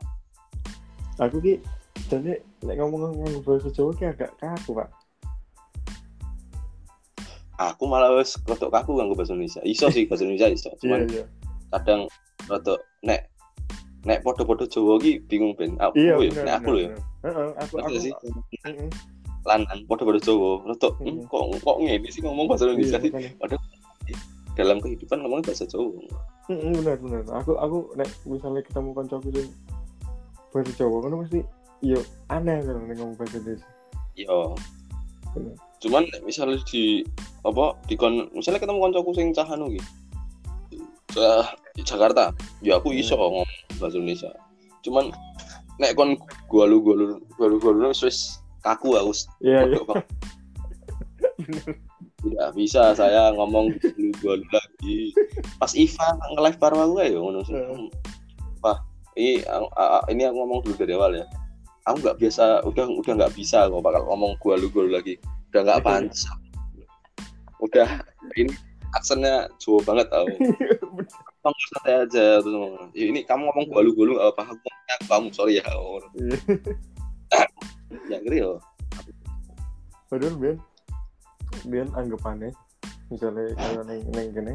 Aku 1.18 1.42
ki 1.42 1.58
jadi 2.06 2.38
nek 2.62 2.76
ngomong 2.78 3.10
ngomong 3.10 3.42
bahasa 3.42 3.74
Jawa 3.74 3.90
ki 3.98 4.06
agak 4.06 4.30
kaku, 4.38 4.78
Pak. 4.78 4.88
Aku 7.58 7.90
malah 7.90 8.14
wis 8.14 8.38
rotok 8.46 8.70
kaku 8.70 8.94
nganggo 8.94 9.18
bahasa 9.18 9.34
Indonesia. 9.34 9.58
Iso 9.66 9.90
sih 9.90 10.06
bahasa 10.06 10.22
Indonesia 10.22 10.46
iso. 10.46 10.70
Iya, 10.70 10.78
Cuman 10.78 11.00
iya. 11.10 11.24
kadang 11.74 12.00
rotok 12.46 12.78
nek 13.02 13.26
nek 14.06 14.22
podo-podo 14.22 14.62
Jawa 14.70 14.94
ki 15.02 15.18
bingung 15.26 15.58
ben. 15.58 15.74
Aku 15.82 15.98
Iya, 15.98 16.14
ya, 16.22 16.30
nek 16.46 16.54
aku 16.62 16.68
lho 16.70 16.80
ya. 16.86 16.90
Heeh, 17.26 17.48
aku 17.58 17.74
aku. 17.82 17.98
sih? 17.98 18.14
Heeh. 18.62 18.86
Lanang 19.42 19.80
podo-podo 19.90 20.22
Jawa. 20.22 20.62
Rotok 20.70 20.92
hmm, 21.02 21.26
kok 21.26 21.42
kok 21.58 21.76
ngene 21.82 22.08
sih 22.14 22.22
ngomong 22.22 22.46
bahasa 22.46 22.70
Iya, 22.70 22.78
Indonesia 22.78 22.98
sih. 23.02 23.10
makanya. 23.10 23.58
Dalam 24.54 24.78
kehidupan 24.78 25.18
ngomongnya 25.22 25.50
bahasa 25.50 25.66
Jawa. 25.66 25.90
Heeh, 26.46 26.72
bener 26.78 26.96
bener. 27.02 27.22
Aku 27.42 27.58
aku 27.58 27.78
nek 27.98 28.06
misalnya 28.22 28.62
ketemu 28.62 28.90
kancaku 28.94 29.28
sing 29.34 29.50
bahasa 30.54 30.72
Jawa 30.78 30.96
kan 31.02 31.10
pasti 31.26 31.40
yo 31.82 31.98
aneh 32.30 32.62
kan 32.62 32.86
ngomong 32.86 33.18
bahasa 33.18 33.42
Indonesia. 33.42 33.66
Iya. 34.14 34.38
Bener. 35.34 35.54
Cuman 35.78 36.02
misalnya 36.22 36.58
di 36.70 37.02
apa 37.46 37.78
di 37.86 37.94
kon 37.94 38.26
misalnya 38.34 38.58
ketemu 38.58 38.78
kancaku 38.90 39.10
sing 39.14 39.30
cah 39.30 39.46
anu 39.46 39.70
iki. 39.70 39.82
Cah 41.14 41.46
di 41.78 41.82
Jakarta, 41.86 42.34
ya 42.60 42.82
aku 42.82 42.90
iso 42.90 43.14
Hmm. 43.14 43.22
ngomong 43.22 43.46
bahasa 43.78 43.96
Indonesia. 43.96 44.30
Cuman 44.82 45.14
nek 45.78 45.94
kon 45.94 46.18
gua 46.50 46.66
lu 46.66 46.82
gua 46.82 46.94
lu 46.98 47.06
gua 47.38 47.46
lu 47.46 47.56
gua 47.62 47.72
lu 47.72 47.94
wis 47.94 48.42
kaku 48.66 48.98
aku. 48.98 49.14
Iya, 49.40 49.70
iya. 49.70 49.78
banget. 49.86 50.06
Tidak 52.18 52.50
bisa 52.58 52.98
saya 52.98 53.30
ngomong 53.38 53.70
lu 53.94 54.10
gua 54.18 54.34
lu 54.34 54.46
lagi. 54.50 55.14
Pas 55.62 55.70
Iva 55.78 56.18
nge-live 56.34 56.58
baru 56.58 56.76
aku 56.82 56.94
ya 56.98 57.18
ngono 57.22 57.40
sih. 57.46 57.54
Heeh. 57.54 57.86
Wah, 58.58 58.78
ini 59.14 59.38
ini 60.10 60.22
aku 60.26 60.36
ngomong 60.42 60.58
dulu 60.66 60.74
dari 60.74 60.98
awal 60.98 61.14
ya. 61.14 61.26
Aku 61.86 62.02
nggak 62.02 62.18
biasa, 62.20 62.66
udah 62.68 62.84
udah 62.84 63.12
nggak 63.16 63.32
bisa 63.38 63.70
kok 63.70 63.80
bakal 63.80 64.02
ngomong 64.10 64.34
gua 64.42 64.58
lu 64.58 64.66
gua 64.74 64.82
lu 64.84 64.98
lagi. 64.98 65.14
Udah 65.54 65.62
nggak 65.62 65.80
pantas. 65.86 66.26
Udah 67.62 67.88
ini 68.38 68.52
aksennya 68.96 69.52
Jawa 69.60 69.80
banget 69.84 70.06
tau. 70.08 70.26
Kamu 71.44 71.58
santai 71.70 71.94
aja 72.04 72.24
terus 72.42 72.50
ngomong. 72.50 72.90
"Ya, 72.92 73.04
ini 73.08 73.22
kamu 73.22 73.46
ngomong 73.48 73.64
gua 73.70 73.80
lu 73.86 73.94
gua 73.94 74.04
lu 74.10 74.12
nggak 74.18 74.28
apa 74.36 74.42
aku 74.52 74.58
ngomongnya 74.58 74.96
kamu 75.06 75.26
sorry 75.32 75.54
ya. 75.62 75.66
Iya. 76.18 76.36
Ya 78.12 78.20
ngeri 78.20 78.44
yo. 78.44 78.60
Padahal 80.12 80.36
Bian 80.36 80.56
Bian 81.68 81.88
anggapannya 81.96 82.52
misalnya 83.08 83.56
kayak 83.56 83.84
neng 83.88 84.00
neng 84.12 84.28
gini 84.36 84.54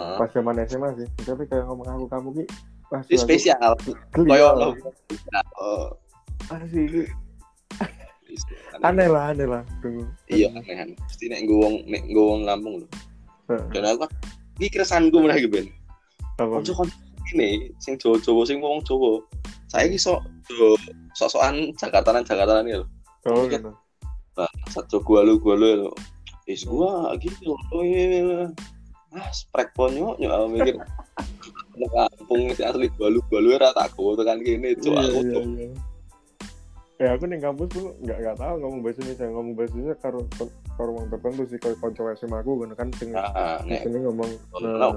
Ah, 0.00 0.16
pas 0.16 0.32
zaman 0.32 0.56
SMA 0.64 0.88
sih 0.96 1.08
tapi 1.20 1.44
kayak 1.44 1.68
ngomong 1.68 1.84
aku 1.84 2.06
kamu 2.08 2.28
ki 2.40 2.44
pas 2.88 3.04
spesial. 3.04 3.76
Kayak. 4.16 4.56
Oh, 5.60 5.92
asli 6.48 7.12
ki 8.34 8.54
aneh 8.80 9.08
lah 9.08 9.30
aneh 9.30 9.46
lah 9.46 9.62
tunggu 9.84 10.04
Iya, 10.26 10.48
aneh 10.52 10.74
aneh. 10.74 10.96
Pasti 11.04 11.28
nek 11.28 11.44
gue 11.44 11.56
wong 11.56 11.84
nek 11.86 12.02
gue 12.08 12.24
wong 12.24 12.42
Lampung. 12.42 12.82
Heeh. 13.46 13.64
Dan 13.72 13.84
aku 13.84 14.06
kan 14.06 14.10
iki 14.56 14.68
keresahanku 14.72 15.16
meneh 15.18 15.36
iki 15.38 15.48
Ben. 15.50 15.66
apa 16.40 16.48
Konco-konco 16.48 16.96
ini 17.32 17.68
sing 17.78 18.00
Jawa-Jawa 18.00 18.42
sing 18.48 18.58
ngomong 18.60 18.80
Jawa. 18.82 19.20
Saya 19.68 19.88
iki 19.88 19.96
sok 19.96 20.20
do- 20.48 20.80
sok-sokan 21.12 21.76
Jakartanan 21.76 22.24
Jakartanan 22.24 22.64
ya 22.68 22.80
lho. 22.80 22.86
oh 23.28 23.44
Oke. 23.44 23.56
gitu 23.56 23.70
Nah, 24.32 24.48
satu 24.72 25.04
gua 25.04 25.20
lu 25.22 25.36
gua 25.36 25.54
lu 25.60 25.68
lho. 25.86 25.90
Is 26.48 26.64
gua 26.64 27.12
gitu. 27.20 27.52
Oh 27.70 27.84
iya. 27.84 28.48
Ah, 29.12 29.28
sprek 29.28 29.76
ponyo 29.76 30.16
nyok 30.16 30.32
aku 30.32 30.46
mikir. 30.56 30.74
Kampung 31.92 32.52
sing 32.52 32.64
asli 32.64 32.88
gua 32.96 33.08
lu 33.12 33.20
gua 33.28 33.40
lu 33.40 33.52
ora 33.52 33.72
tak 33.72 33.92
gowo 33.92 34.16
tekan 34.16 34.40
iya 34.40 34.56
aku 34.56 34.66
iya 34.68 34.72
tuh. 34.80 35.44
iya 35.44 35.68
ya 37.02 37.18
aku 37.18 37.26
nih 37.26 37.42
kampus 37.42 37.68
tuh 37.74 37.98
nggak 37.98 38.18
nggak 38.22 38.36
tahu 38.38 38.54
ngomong 38.62 38.80
bahasa 38.86 38.98
Indonesia. 39.02 39.26
Ngomong 39.34 39.54
bahasa 39.58 39.72
Indonesia 39.74 39.98
karo 39.98 40.20
karo 40.78 40.90
orang 40.94 41.08
tertentu 41.10 41.42
sih 41.50 41.58
kalau 41.58 41.76
konco 41.82 42.02
SMA 42.14 42.38
aku 42.38 42.52
kan 42.62 42.70
kan 42.78 42.88
sing 42.94 43.10
di 43.10 43.18
nek 43.66 43.80
sini 43.82 43.98
ngomong 44.06 44.30
nah, 44.62 44.94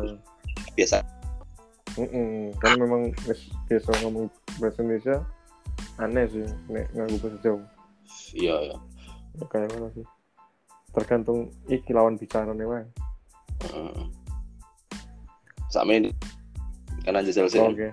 biasa. 0.77 0.97
Mm 1.97 2.53
kan 2.61 2.71
memang 2.77 3.01
biasa 3.65 3.89
ngomong 4.05 4.25
bahasa 4.61 4.79
Indonesia 4.85 5.17
aneh 5.97 6.25
sih 6.29 6.45
nek 6.69 6.85
nganggo 6.93 7.17
bahasa 7.25 7.37
Jawa. 7.41 7.61
Iya 8.37 8.55
ya. 8.69 8.77
Ya, 9.41 9.45
kayak 9.49 9.73
mana 9.73 9.89
sih. 9.97 10.05
Tergantung 10.93 11.49
iki 11.65 11.89
lawan 11.89 12.21
bicara 12.21 12.53
nih 12.53 12.69
wae. 12.69 12.85
Heeh. 13.65 14.05
Sakmen 15.73 16.13
kan 17.01 17.17
aja 17.17 17.33
selesai. 17.33 17.65
oke. 17.65 17.89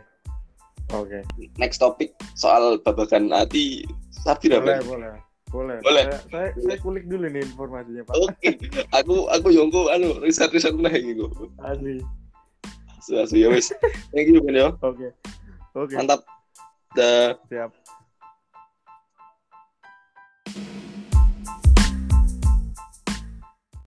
Oke. 0.93 1.25
Next 1.57 1.81
topik 1.81 2.13
soal 2.37 2.77
babagan 2.85 3.33
hati 3.33 3.89
Sapi 4.13 4.53
boleh 4.53 4.77
apa? 4.77 4.85
boleh 4.85 5.13
boleh 5.53 5.77
Boleh. 5.85 6.05
saya, 6.09 6.21
saya, 6.29 6.49
saya 6.57 6.77
kulik 6.81 7.05
dulu 7.09 7.29
nih 7.29 7.45
informasinya 7.45 8.03
pak 8.05 8.15
Oke, 8.21 8.51
aku 8.93 9.29
aku 9.29 9.49
yongko 9.49 9.89
anu 9.89 10.17
riset 10.21 10.49
riset 10.49 10.73
nah 10.77 10.93
gitu. 10.93 11.29
asli 11.61 12.01
Asu 12.97 13.19
asu 13.19 13.35
ya 13.35 13.51
wis. 13.51 13.69
Thank 14.15 14.31
you 14.31 14.39
Ben 14.41 14.55
ya. 14.55 14.71
oke 14.79 15.09
oke 15.75 15.93
Mantap. 15.93 16.23
Dah. 16.93 17.35
siap 17.49 17.73